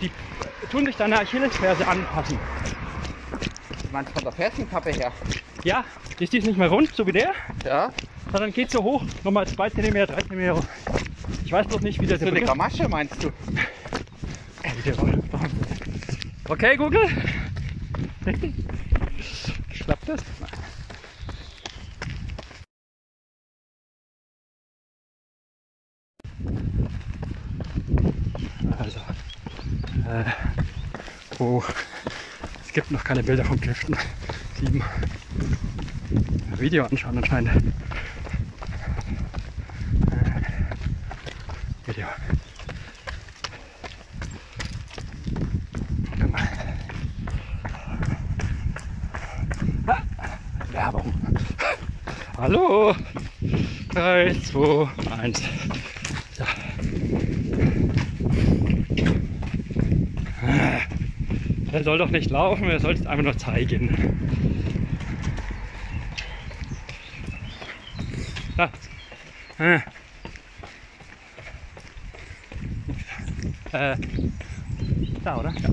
[0.00, 0.10] Die
[0.70, 2.38] tun sich deine Achillesferse anpassen.
[3.84, 5.12] Ich meine, von der Fersenkappe her.
[5.64, 5.84] Ja,
[6.18, 7.32] ist dies nicht mehr rund, so wie der?
[7.64, 7.92] Ja,
[8.32, 10.62] sondern geht so hoch, nochmal 2 cm, 3 cm.
[11.44, 13.30] Ich Ich weiß bloß nicht, wie der So eine Gamasche meinst du?
[16.48, 17.06] Okay, Google.
[19.84, 20.20] Klappt das?
[28.78, 28.98] Also,
[30.08, 30.24] äh,
[31.38, 31.62] oh,
[32.64, 33.96] es gibt noch keine Bilder vom Clifton
[34.60, 34.82] 7.
[36.58, 37.56] Video anschauen anscheinend.
[40.10, 40.42] Äh,
[41.86, 42.06] Video.
[49.86, 50.02] Ah,
[50.70, 51.12] Werbung.
[52.38, 52.94] Hallo.
[53.92, 54.88] 3, 2,
[55.20, 55.42] 1.
[56.32, 56.44] So.
[60.44, 60.80] Ah,
[61.82, 64.16] Er soll doch nicht laufen, er soll es einfach nur zeigen.
[68.56, 68.68] Ah.
[69.58, 69.80] Ah.
[73.72, 73.96] Äh,
[75.24, 75.52] da, oder?
[75.60, 75.70] Ja.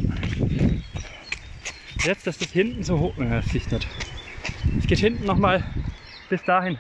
[2.03, 3.15] Jetzt, dass das hinten so hoch.
[3.19, 3.87] Äh, das nicht.
[4.79, 5.63] Es geht hinten nochmal
[6.27, 6.79] bis dahin.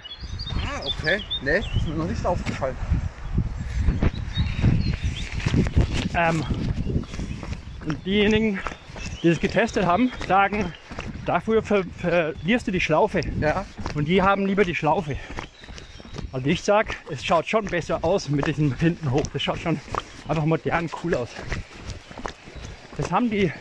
[0.49, 1.21] Ah, okay.
[1.43, 2.75] Nee, ist mir noch nicht aufgefallen.
[6.15, 6.43] Ähm,
[7.85, 8.59] und diejenigen,
[9.21, 10.73] die das getestet haben, sagen,
[11.25, 13.21] dafür ver verlierst du die Schlaufe.
[13.39, 13.65] Ja.
[13.95, 15.17] Und die haben lieber die Schlaufe.
[16.31, 19.23] Also ich sag, es schaut schon besser aus mit diesem hinten hoch.
[19.33, 19.79] Das schaut schon
[20.27, 21.29] einfach modern cool aus.
[22.97, 23.51] Das haben die.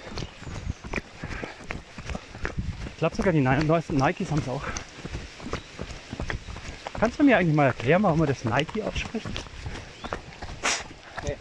[2.93, 4.63] Ich glaube sogar die neu- neuesten Nikes haben es auch.
[6.99, 9.29] Kannst du mir eigentlich mal erklären, warum man das Nike ausspricht?
[11.25, 11.37] Nee.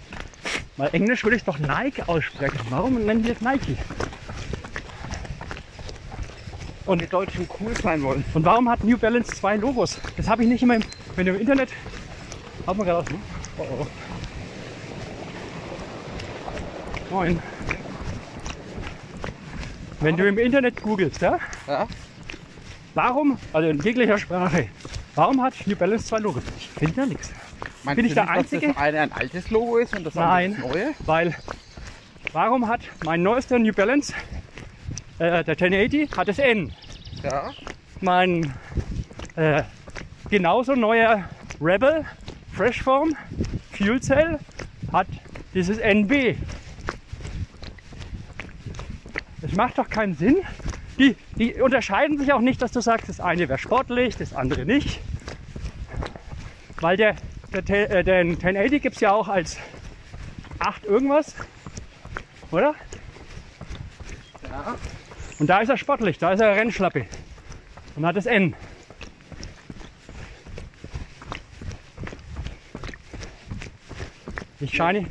[0.77, 2.59] Weil Englisch würde ich doch Nike aussprechen.
[2.69, 3.75] Warum nennen die es Nike?
[6.87, 8.23] Und die Deutschen cool sein wollen.
[8.33, 9.99] Und warum hat New Balance zwei Logos?
[10.15, 10.83] Das habe ich nicht immer im,
[11.15, 11.69] wenn du im Internet.
[12.65, 13.19] Haut mal gerade ne?
[13.57, 13.87] Oh oh.
[17.09, 17.39] Moin.
[19.99, 21.39] Wenn du im Internet googelst, ja?
[21.67, 21.87] Ja.
[22.93, 24.69] Warum, also in jeglicher Sprache,
[25.15, 26.43] warum hat New Balance zwei Logos?
[26.57, 27.31] Ich finde da nichts.
[27.83, 28.67] Meinst Bin ich der nicht, dass Einzige?
[28.67, 30.55] das eine ein altes Logo ist und das Nein.
[30.55, 30.93] andere das neue?
[31.05, 31.35] Weil,
[32.33, 34.13] warum hat mein neuester New Balance,
[35.19, 36.71] äh, der 1080, hat das N?
[37.23, 37.51] Ja.
[38.01, 38.53] mein
[39.35, 39.63] äh,
[40.29, 41.27] genauso neuer
[41.59, 42.05] Rebel
[42.53, 43.15] Freshform
[43.71, 44.39] Fuel Cell
[44.91, 45.07] hat
[45.53, 46.35] dieses NB.
[49.41, 50.37] Es macht doch keinen Sinn.
[50.97, 54.65] Die, die unterscheiden sich auch nicht, dass du sagst, das eine wäre sportlich, das andere
[54.65, 54.99] nicht.
[56.81, 57.15] Weil der,
[57.53, 59.57] der, äh, den 1080 gibt es ja auch als
[60.59, 61.35] 8 irgendwas,
[62.51, 62.73] oder?
[64.49, 64.75] Ja.
[65.39, 67.05] Und da ist er sportlich, da ist er Rennschlappe.
[67.95, 68.55] Und hat das N.
[74.59, 75.05] Ich scheine.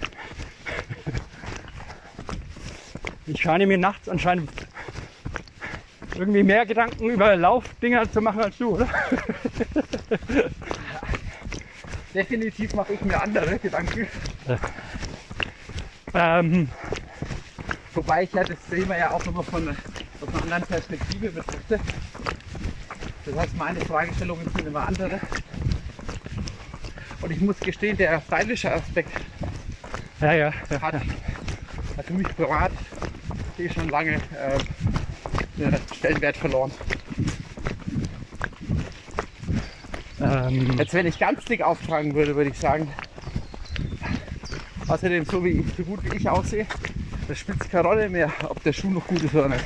[3.27, 4.51] Ich scheine mir nachts anscheinend
[6.16, 8.89] irgendwie mehr Gedanken über Laufdinger zu machen als du, oder?
[12.14, 14.07] Definitiv mache ich mir andere Gedanken.
[16.14, 16.68] Ähm,
[17.95, 19.77] Wobei ich ja das Thema ja auch immer von
[20.47, 21.81] aus einer anderen Perspektive betrachte.
[23.25, 25.19] Das heißt, meine Fragestellungen sind immer andere.
[27.21, 29.11] Und ich muss gestehen, der stylische Aspekt
[30.21, 30.81] ja, ja, ja.
[30.81, 32.71] hat, hat für mich privat
[33.59, 36.71] eh schon lange äh, Stellenwert verloren.
[40.21, 42.93] Ähm, Jetzt, wenn ich ganz dick auftragen würde, würde ich sagen,
[44.87, 46.67] außerdem, so, wie ich, so gut wie ich aussehe,
[47.27, 49.64] das spielt keine Rolle mehr, ob der Schuh noch gut ist oder nicht.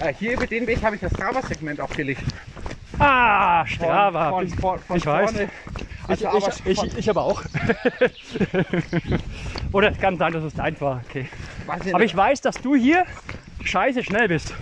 [0.00, 2.22] Äh, hier über den Weg habe ich das Strava-Segment aufgelegt.
[2.98, 4.30] ah, Strava.
[4.30, 5.30] Von, von, von ich weiß.
[5.30, 5.44] vorne.
[5.44, 5.50] Ich,
[6.08, 7.42] Also, aber ich, von, ich, ich aber auch.
[9.72, 11.02] Oder es kann sein, dass es dein war.
[11.08, 11.28] Okay.
[11.66, 13.04] weiß ich Aber ich weiß, dass du hier
[13.62, 14.54] scheiße schnell bist.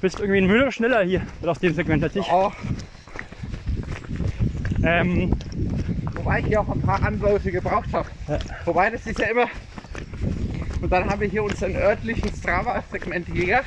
[0.00, 2.26] Bist irgendwie ein Müller schneller hier auf dem Segment als ich.
[2.30, 2.52] Oh,
[4.84, 5.32] Ähm,
[6.14, 8.08] wobei ich hier auch ein paar Anläufe gebraucht habe.
[8.28, 8.38] Ja.
[8.66, 9.46] Wobei das ist ja immer.
[10.80, 13.62] Und dann haben wir hier unseren örtlichen Strava-Segmentjäger.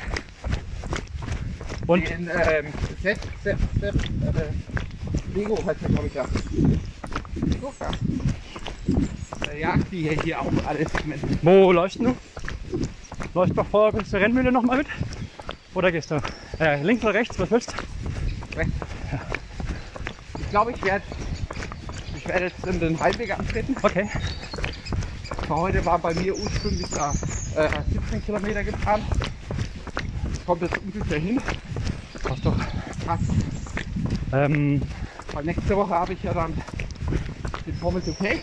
[1.87, 2.65] Und Den ähm,
[3.01, 6.25] Sepp, Sepp, Sepp, äh, Lego heißt der glaube ich ja.
[7.61, 7.91] So, ja.
[9.45, 11.27] Der jagt die hier, hier auch alle Segmente.
[11.41, 12.15] wo läufst du?
[13.33, 14.87] Läufst du doch vor zur Rennmühle nochmal mit?
[15.73, 16.21] Oder gehst du
[16.59, 17.39] äh, links oder rechts?
[17.39, 18.57] Was willst du?
[18.57, 18.73] Rechts.
[20.39, 21.03] Ich glaube, ich werde
[22.15, 23.75] ich werde jetzt in den Heimweg antreten.
[23.81, 24.09] Okay.
[25.47, 27.11] Für heute war bei mir ursprünglich da
[27.55, 29.03] äh, 17 Kilometer geplant.
[30.45, 31.39] Kommt jetzt ungefähr hin.
[32.43, 33.05] Passt doch.
[33.05, 33.23] Passt.
[34.33, 34.81] Ähm,
[35.33, 36.53] Weil nächste Woche habe ich ja dann
[37.65, 38.39] den Pommes okay.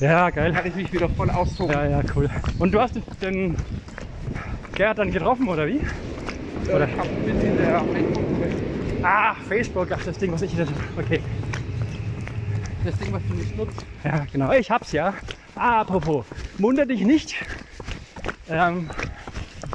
[0.00, 0.52] Ja, geil.
[0.52, 1.72] Kann ich mich wieder voll austoben.
[1.72, 2.28] Ja, ja, cool.
[2.58, 3.56] Und du hast den
[4.76, 5.78] Gerhard dann getroffen, oder wie?
[5.78, 8.24] Äh, oder- Ich hab ein bisschen der Facebook,
[9.02, 10.68] Ah, Facebook, ach, das Ding, was ich das.
[10.96, 11.20] Okay.
[12.84, 13.84] das Ding, was du nicht nutzt.
[14.04, 14.52] Ja, genau.
[14.52, 15.14] Ich hab's ja.
[15.54, 16.24] Ah, apropos.
[16.58, 17.34] Wunder dich nicht.
[18.48, 18.90] Ähm,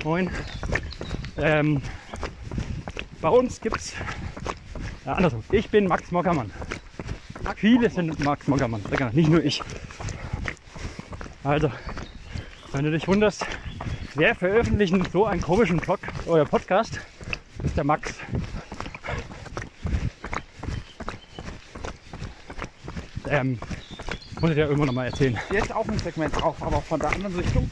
[0.04, 0.30] moin.
[1.38, 1.82] Ähm,
[3.24, 3.94] bei uns gibt's.
[5.06, 5.44] Ja, andersrum.
[5.50, 6.52] Ich bin Max Mockermann.
[7.56, 8.82] Viele sind Max Mockermann.
[9.14, 9.64] Nicht nur ich.
[11.46, 11.72] Also,
[12.74, 13.46] wenn du dich wunderst,
[14.16, 17.00] wer veröffentlicht so einen komischen Blog oder Podcast,
[17.64, 18.14] ist der Max.
[23.30, 23.58] Ähm,
[24.42, 25.40] muss ich dir irgendwann noch mal erzählen.
[25.50, 27.72] Jetzt auch ein Segment drauf, aber von der anderen Richtung.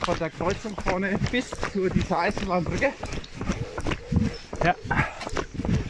[0.00, 2.92] Von der Kreuzung vorne bis zu dieser Eisenbahnbrücke.
[4.64, 4.74] Ja.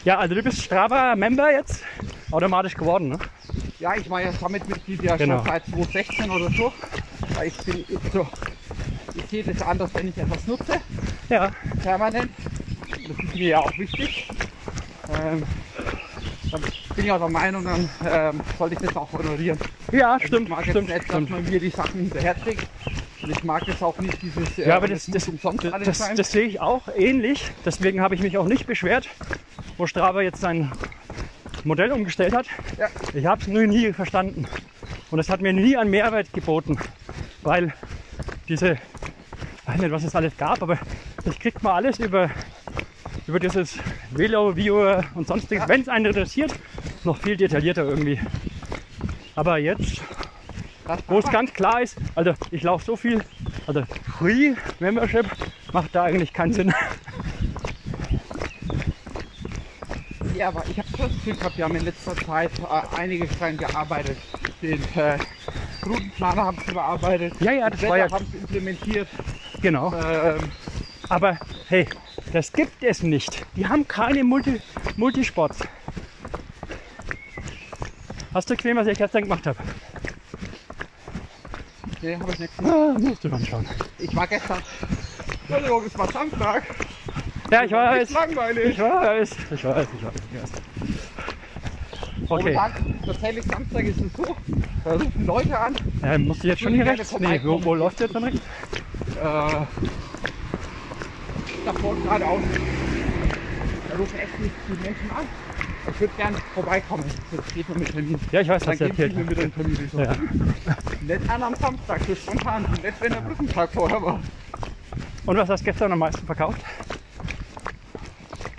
[0.03, 1.81] Ja, also du bist Strava-Member jetzt
[2.29, 3.19] automatisch geworden, ne?
[3.79, 5.37] Ja, ich war ja Summit-Mitglied ja Genau.
[5.37, 6.71] schon seit 2016 oder so.
[7.33, 8.27] Weil ich bin so,
[9.13, 10.73] ich sehe das anders, wenn ich etwas nutze,
[11.29, 11.51] Ja.
[11.81, 12.29] permanent.
[13.07, 14.09] Das ist mir ja auch wichtig.
[15.09, 15.45] Ähm,
[16.51, 16.63] dann
[16.95, 19.59] bin ich auch der Meinung, dann ähm, sollte ich das auch honorieren.
[19.91, 22.61] Ja, Also stimmt, ich mag stimmt, jetzt nicht, dass man mir die Sachen hinterherträgt.
[23.25, 25.27] Und ich mag das auch nicht, dieses äh, Ja, aber das, das,
[25.83, 27.49] das, das sehe ich auch ähnlich.
[27.65, 29.09] Deswegen habe ich mich auch nicht beschwert,
[29.77, 30.71] wo Strava jetzt sein
[31.63, 32.45] Modell umgestellt hat.
[32.77, 32.87] Ja.
[33.15, 34.45] Ich habe es nur nie verstanden.
[35.09, 36.77] Und es hat mir nie einen Mehrwert geboten,
[37.41, 37.73] weil
[38.47, 40.77] diese, ich weiß nicht, was es alles gab, aber
[41.23, 42.29] das kriegt man alles über,
[43.25, 43.79] über dieses
[44.11, 45.69] Velo, Viewer und sonstiges, Ja.
[45.69, 46.53] wenn es einen interessiert,
[47.03, 48.19] noch viel detaillierter irgendwie.
[49.35, 50.01] Aber jetzt
[51.07, 53.23] wo es ganz klar ist, also ich laufe so viel,
[53.67, 53.83] also
[54.17, 55.25] Free Membership
[55.71, 56.73] macht da eigentlich keinen Sinn.
[60.35, 63.27] Ja, aber ich habe schon das Gefühl gehabt, wir haben in letzter Zeit äh, einige
[63.27, 64.17] dran gearbeitet.
[64.61, 65.19] Den äh,
[65.85, 67.33] Routenplaner haben sie bearbeitet.
[67.39, 69.07] Ja, ja, das war ja- haben sie implementiert.
[69.61, 69.93] Genau.
[69.93, 70.51] Ähm,
[71.07, 71.39] Aber
[71.69, 71.87] hey,
[72.31, 73.45] das gibt es nicht.
[73.55, 74.59] Die haben keine Multi
[74.97, 75.63] Multisports.
[78.33, 79.57] Hast du gesehen, was ich gestern gemacht habe?
[82.05, 82.73] Nee, habe ich nicht gesehen.
[82.73, 83.67] Ah, musst du anschauen.
[83.99, 84.61] Ich war gestern.
[85.41, 86.63] Entschuldigung, es war Samstag.
[87.51, 88.09] Ja, ich weiß.
[88.09, 88.65] Ist langweilig.
[88.71, 89.35] Ich weiß.
[89.51, 90.49] Ich weiß, ich weiß, ich weiß.
[92.27, 92.53] Okay.
[92.55, 92.71] Momentan,
[93.05, 94.35] tatsächlich Samstag ist es so,
[94.83, 95.75] da rufen Leute an.
[96.01, 97.15] Ja, musst du jetzt schon hier rechts?
[97.19, 98.39] Nee, wo, wo läuft jetzt dann rechts?
[98.39, 99.67] Äh, da
[101.79, 102.41] vorne geradeaus.
[103.89, 105.27] Da rufen echt nicht viele Menschen an.
[105.87, 107.03] Ich würde gerne vorbeikommen.
[107.31, 108.19] Das geht nur mit Termin.
[108.31, 109.89] Ja, ich weiß, Dann was du gebe ich erzählt mir wieder einen Termin.
[109.91, 110.15] So, Ja.
[111.01, 112.65] Nicht an am Samstag, so spontan.
[112.83, 114.19] Nicht, wenn der Brückentag vorher war.
[115.25, 116.59] Und was hast du gestern am meisten verkauft?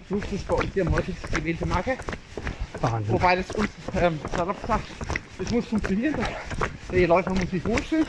[0.08, 1.96] Sucht ist bei uns die am häufigsten gewählte Marke.
[2.80, 3.12] Wahnsinn.
[3.12, 3.68] Wobei das uns
[4.00, 4.84] ähm, salopp sagt,
[5.38, 6.14] das muss funktionieren.
[6.92, 8.06] Der Läufer muss sich wohlfühlen.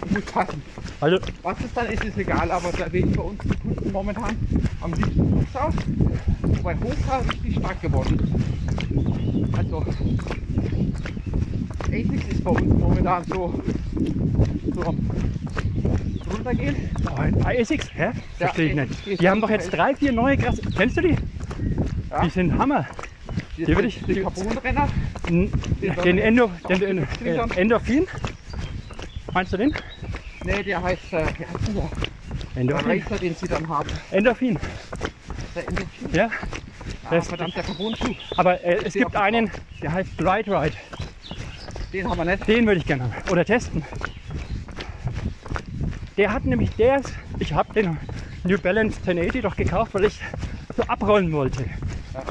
[0.00, 0.62] Das muss passen.
[1.00, 4.36] Also, Was es dann ist, ist egal, aber da wählen bei uns die Kunden momentan
[4.80, 5.74] am liebsten Hochs aus.
[6.56, 9.56] Wobei Hochs richtig stark geworden ist.
[9.58, 9.84] Also,
[11.92, 13.54] ASICS ist bei uns momentan so,
[14.74, 14.96] so am
[16.32, 16.76] runtergehen.
[17.06, 18.10] oh, ASICS, hä?
[18.38, 19.20] Verstehe ich Ja, nicht.
[19.20, 20.62] Die haben doch jetzt drei, vier neue krasse.
[20.76, 21.16] Kennst du die?
[22.10, 22.22] Ja.
[22.22, 22.86] Die sind Hammer.
[23.56, 24.88] Die, Die will ich- die Carbonrenner,
[25.28, 28.06] Den, Endo, den, den, äh, Endorphin.
[29.32, 29.72] Meinst du den?
[30.44, 31.36] ne, der heißt, äh, heißt
[31.66, 31.74] der?
[32.54, 33.02] Der Endorphin.
[33.02, 33.88] Racer, den sie dann haben.
[34.10, 34.58] Endorphin.
[35.54, 36.08] Der Endorphin.
[36.12, 36.26] Ja.
[37.04, 38.14] Ah, Das- verdammt, der Carbon-Schuh.
[38.36, 39.50] Aber äh, es gibt einen,
[39.82, 40.76] der heißt Glide Ride.
[41.92, 42.46] Den haben wir nicht.
[42.46, 43.14] Den würde ich gerne haben.
[43.30, 43.84] Oder testen.
[46.16, 47.98] Der hat nämlich, der ist, ich habe den
[48.44, 50.20] New Balance 1080 doch gekauft, weil ich
[50.76, 51.62] so abrollen wollte.
[52.14, 52.22] Ja.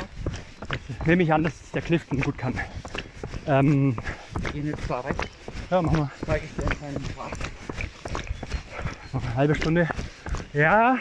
[1.06, 2.54] Nehme ich an, dass der Clifton gut kann.
[3.48, 3.98] Ähm,
[4.40, 5.24] Wir gehen jetzt da rechts,
[5.72, 7.06] ja, machen wir zeige ich dir einen kleinen
[9.14, 9.88] noch eine halbe Stunde.
[10.54, 11.00] Ja, ist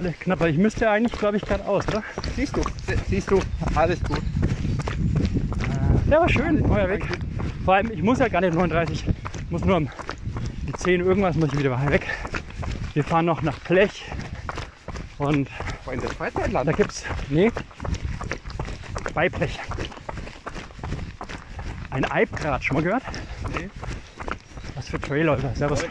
[0.00, 2.02] alles knapp, ich müsste eigentlich, glaube ich, gerade aus, oder?
[2.34, 2.62] Siehst du,
[3.08, 3.38] siehst du,
[3.74, 4.20] alles gut.
[6.08, 7.06] Der war schön, neuer Weg.
[7.64, 9.88] Vor allem, ich muss ja gar nicht 39, ich muss nur um
[10.66, 12.06] die 10 irgendwas, muss ich wieder weg.
[12.94, 14.06] Wir fahren noch nach Blech
[15.18, 15.48] und
[15.92, 16.76] in der da Freizeitland.
[16.76, 17.52] gibt's, nee,
[19.12, 19.58] bei Blech.
[21.90, 23.02] Ein Eibgrad, schon mal gehört?
[23.58, 23.68] Nee.
[24.74, 25.84] Was für Trailläufer, servus.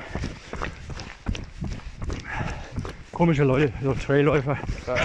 [3.20, 4.58] Komische Leute, so Trailläufer.
[4.88, 4.96] Ja.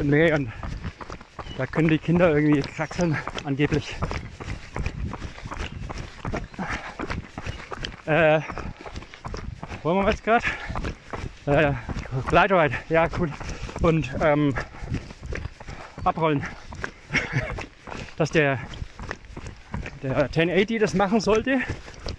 [0.00, 0.52] Nee, und
[1.58, 3.96] da können die Kinder irgendwie kraxeln, angeblich.
[8.06, 8.40] Äh,
[9.82, 10.44] wollen wir jetzt gerade?
[11.46, 11.72] Äh,
[12.28, 13.28] Gleitweit, ja cool.
[13.82, 14.54] Und ähm,
[16.04, 16.44] abrollen.
[18.16, 18.60] Dass der,
[20.00, 21.58] der 1080 das machen sollte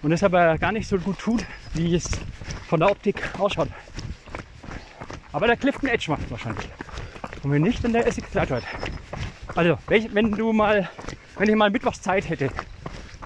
[0.02, 2.10] und es aber gar nicht so gut tut, wie es
[2.68, 3.68] von der Optik ausschaut.
[5.36, 6.66] Aber der Clifton Edge macht wahrscheinlich.
[7.42, 8.62] Und wenn nicht, dann der SX Lightweight.
[9.54, 10.88] Also, wenn du mal,
[11.36, 12.48] wenn ich mal Mittwochs Zeit hätte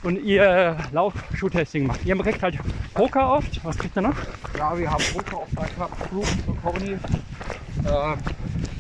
[0.03, 2.59] und ihr Laufschuh-Testing macht, ihr kriegt halt
[2.95, 4.17] Poker oft, was kriegt ihr noch?
[4.59, 6.93] Ja, wir haben Poker der Club, Group, so Coney.
[6.95, 8.17] Äh,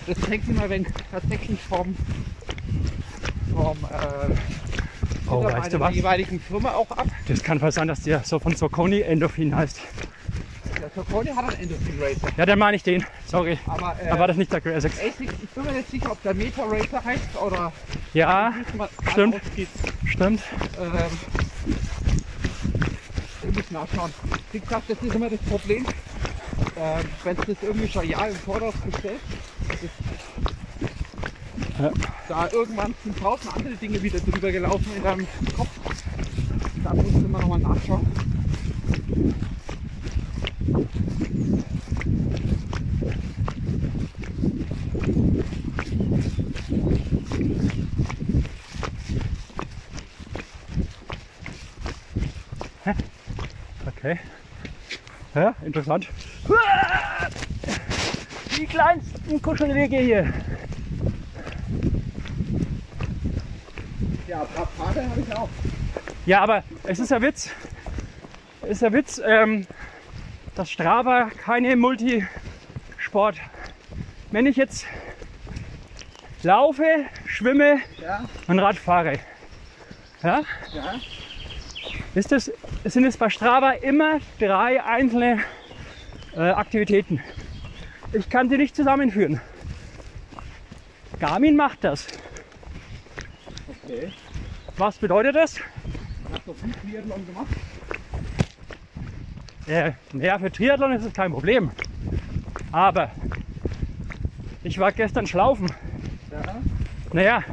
[0.08, 1.94] das hängt immer wenig tatsächlich vom,
[3.52, 4.34] vom äh,
[5.28, 5.94] Oh, weißt du was?
[5.94, 7.06] jeweiligen Firma auch ab.
[7.28, 9.80] Das kann fast sein, dass der so von Soconi Endorphin heißt.
[10.96, 12.28] Der Soconi hat einen Endorphin Racer.
[12.36, 13.04] Ja, dann meine ich den.
[13.26, 13.58] Sorry.
[13.66, 14.98] Aber, äh, Da war das nicht der SX.
[14.98, 17.72] ASICS, ich bin mir nicht sicher, ob der Meta Racer heißt oder
[18.12, 19.36] Ja, müssen wir stimmt.
[20.06, 20.42] stimmt.
[20.80, 21.20] Ähm,
[23.48, 24.12] ich muss nachschauen.
[24.52, 25.86] Wie gesagt, das ist immer das Problem,
[26.76, 29.20] ähm, wenn es das irgendwie schon Jahr im Voraus bestellt,
[29.82, 29.90] ist,
[31.80, 31.90] Ja.
[32.28, 35.26] da irgendwann sind tausend andere Dinge wieder drüber gelaufen in deinem
[35.56, 35.68] Kopf.
[36.82, 38.29] Da musst du immer nochmal nachschauen.
[54.02, 54.18] Okay.
[55.34, 56.08] Ja, interessant.
[58.56, 60.32] Die kleinsten Kuschelwege hier.
[64.26, 65.50] Ja, ein paar Pfade habe ich auch.
[66.24, 67.50] Ja, aber es ist ja Witz.
[68.62, 69.66] Es ist ja Witz, ähm,
[70.54, 73.36] dass Strava keine Multisport.
[74.30, 74.86] Wenn ich jetzt
[76.42, 76.84] laufe,
[77.26, 79.18] schwimme Ja, und Rad fahre,
[80.22, 80.40] ja,
[80.72, 80.94] ja.
[82.14, 82.50] Ist das,
[82.84, 85.40] sind es bei Strava immer drei einzelne
[86.36, 87.20] äh, Aktivitäten.
[88.12, 89.40] Ich kann sie nicht zusammenführen.
[91.20, 92.06] Garmin macht das.
[93.84, 94.12] Okay.
[94.76, 95.58] Was bedeutet das?
[96.32, 97.46] Hast du viel Triathlon gemacht?
[99.66, 101.70] Äh, naja, für Triathlon ist es kein Problem.
[102.72, 103.10] Aber
[104.64, 105.70] ich war gestern schlaufen.
[106.30, 106.56] Ja.
[107.12, 107.44] Naja,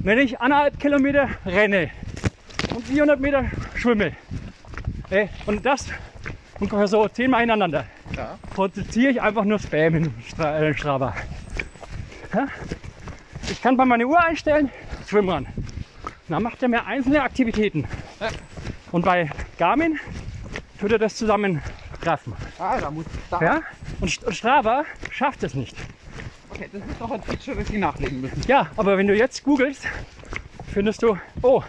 [0.00, 1.90] wenn ich anderthalb Kilometer renne
[2.78, 3.44] und 400 Meter
[3.74, 4.12] schwimme
[5.10, 5.86] äh, und das
[6.60, 7.84] ungefähr so zehnmal hintereinander,
[8.16, 8.38] Ja.
[8.54, 11.12] produziere ich einfach nur Spam in Stra äh, Strava.
[12.32, 12.46] Ja?
[13.50, 14.70] Ich kann bei meiner Uhr einstellen,
[15.08, 15.48] Schwimmrun.
[16.28, 17.84] Dann macht er mir einzelne Aktivitäten.
[18.20, 18.28] Ja.
[18.92, 19.28] Und bei
[19.58, 19.98] Garmin
[20.78, 22.32] tut er das zusammenraffen.
[22.60, 23.40] Ah, da muss da.
[23.40, 23.62] Ja?
[24.00, 25.74] Und und Strava schafft es nicht.
[26.50, 28.40] Okay, das ist doch ein Feature, das Sie nachlegen müssen.
[28.46, 29.82] Ja, aber wenn du jetzt googelst,
[30.72, 31.62] findest du, oh,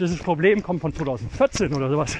[0.00, 2.16] dieses Problem kommt von 2014 oder sowas.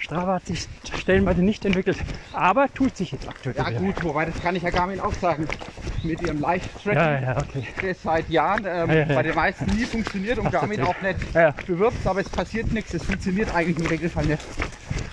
[0.00, 0.66] Strava hat sich
[1.00, 1.98] stellenweise nicht entwickelt,
[2.32, 3.56] aber tut sich jetzt aktuell.
[3.56, 3.80] Ja wieder.
[3.80, 5.46] gut, wobei das kann ich ja Garmin auch sagen.
[6.02, 7.66] Mit ihrem Live-Tracking, Ja, ja, okay.
[7.82, 11.18] das seit Jahren ähm, Ja, bei den meisten nie funktioniert und Ach, Garmin auch nicht
[11.66, 12.94] bewirbt, aber es passiert nichts.
[12.94, 14.42] Es funktioniert eigentlich im Regelfall nicht.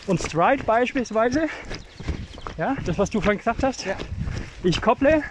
[0.06, 1.48] Und Stride beispielsweise,
[2.58, 3.96] ja, das was du vorhin gesagt hast, Ja.
[4.64, 5.24] ich kopple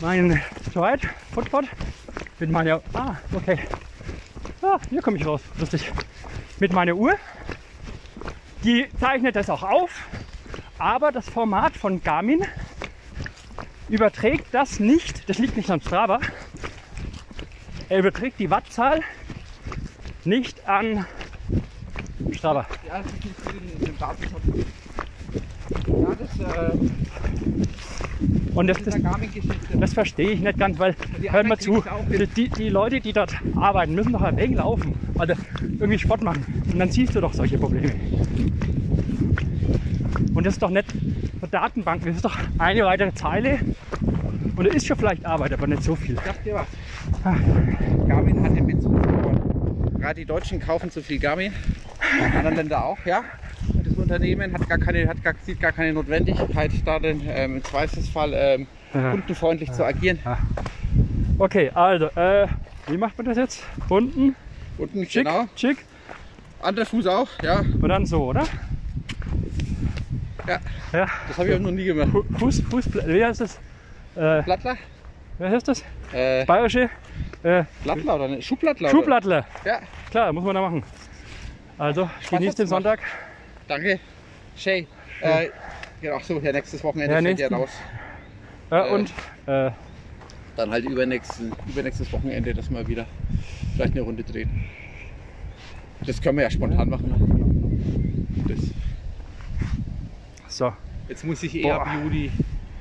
[0.00, 0.40] meinen
[0.70, 1.66] Stride Footpod
[2.38, 3.58] mit meiner, ah, okay,
[4.90, 5.92] hier komme ich raus, lustig,
[6.60, 7.14] mit meiner Uhr.
[8.62, 9.90] Die zeichnet das auch auf,
[10.78, 12.44] aber das Format von Garmin
[13.88, 16.20] überträgt das nicht, das liegt nicht an Strava,
[17.88, 19.00] er überträgt die Wattzahl
[20.24, 21.04] nicht an
[22.32, 22.66] Strava.
[22.88, 23.44] Ja, das ist.
[25.86, 27.03] Ja, das äh,
[28.54, 29.06] Und das, das, eine.
[29.80, 31.84] Das verstehe ich nicht ganz, weil, Die hört mal anderen zu,
[32.36, 34.94] die, die Leute, die dort arbeiten, müssen doch ein wenig laufen.
[35.18, 36.44] Also irgendwie Sport machen.
[36.70, 37.92] Und dann siehst du doch solche Probleme.
[40.34, 40.86] Und das ist doch nicht
[41.40, 43.58] für Datenbanken, das ist doch eine weitere Zeile.
[44.56, 46.14] Und es ist schon vielleicht Arbeit, aber nicht so viel.
[46.14, 46.66] Ich sag dir was.
[48.08, 49.94] Garmin hat den Witz verloren.
[49.98, 51.52] Gerade die Deutschen kaufen zu viel Garmin.
[52.36, 53.22] Andere Länder auch, ja.
[54.08, 58.66] Unternehmen hat gar keine, hat gar, sieht gar keine Notwendigkeit darin, ähm, im Zweifelsfall ähm,
[58.92, 60.20] kundenfreundlich zu agieren.
[61.38, 62.46] Okay, also, äh,
[62.86, 63.64] wie macht man das jetzt?
[63.88, 64.36] Unten,
[64.76, 65.46] Unten, schick, genau.
[65.56, 65.78] schick
[66.60, 67.64] Anderer Fuß auch, ja.
[67.80, 68.46] und dann so, oder?
[70.46, 70.58] Ja,
[70.92, 72.10] Ja, das habe ich auch noch nie gemacht.
[72.10, 73.56] Fu- Fuß, Fuß, wie heißt das?
[74.16, 74.76] Äh, Blattler?
[75.38, 75.82] wie heißt das?
[76.12, 76.90] Äh, Bayerische?
[77.42, 78.42] Äh, Blattler oder ne?
[78.42, 78.90] Schuhblattler?
[78.90, 78.98] oder?
[78.98, 79.46] Schuhblattler.
[79.64, 80.84] Ja, Klar, muss man da machen.
[81.78, 82.66] Also, genießt den?
[82.66, 83.00] Sonntag.
[83.68, 84.00] Danke.
[84.56, 84.86] Shay.
[85.20, 85.48] Äh,
[86.02, 87.70] ja, ach so, ja, nächstes Wochenende Ja, fällt ja raus.
[88.70, 89.10] Ja, Äh, und
[89.46, 89.70] äh,
[90.56, 93.06] Dann halt übernächsten, übernächstes Wochenende, dass wir wieder
[93.74, 94.64] vielleicht eine Runde drehen.
[96.06, 97.08] Das können wir ja spontan machen.
[98.46, 98.54] ne?
[98.54, 98.58] Das,
[100.48, 100.72] so.
[101.08, 101.88] jetzt muss ich eh ab.
[102.02, 102.30] Juli,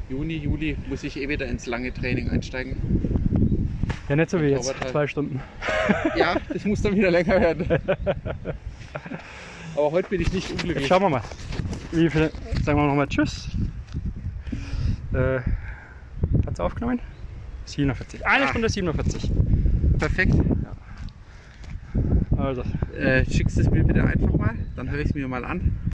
[0.09, 2.75] Juni, Juli, muss ich eh wieder ins lange Training einsteigen.
[4.09, 4.65] Ja, nicht so wie jetzt.
[4.65, 4.91] Zauberteil.
[4.91, 5.41] Zwei Stunden.
[6.15, 7.67] Ja, das muss dann wieder länger werden.
[9.75, 10.87] Aber heute bin ich nicht Jetzt unglücklich.
[10.87, 11.21] schauen wir mal.
[11.91, 12.31] Wie viel,
[12.63, 13.49] sagen wir nochmal Tschüss.
[15.13, 15.39] Äh,
[16.45, 16.99] hat es aufgenommen?
[17.65, 18.25] 47.
[18.25, 18.47] Eine Ah.
[18.47, 19.31] Stunde 47.
[19.99, 20.35] Perfekt.
[22.37, 22.63] Also,
[22.97, 25.75] Äh, schickst es mir bitte einfach mal, dann höre ich es mir mal an.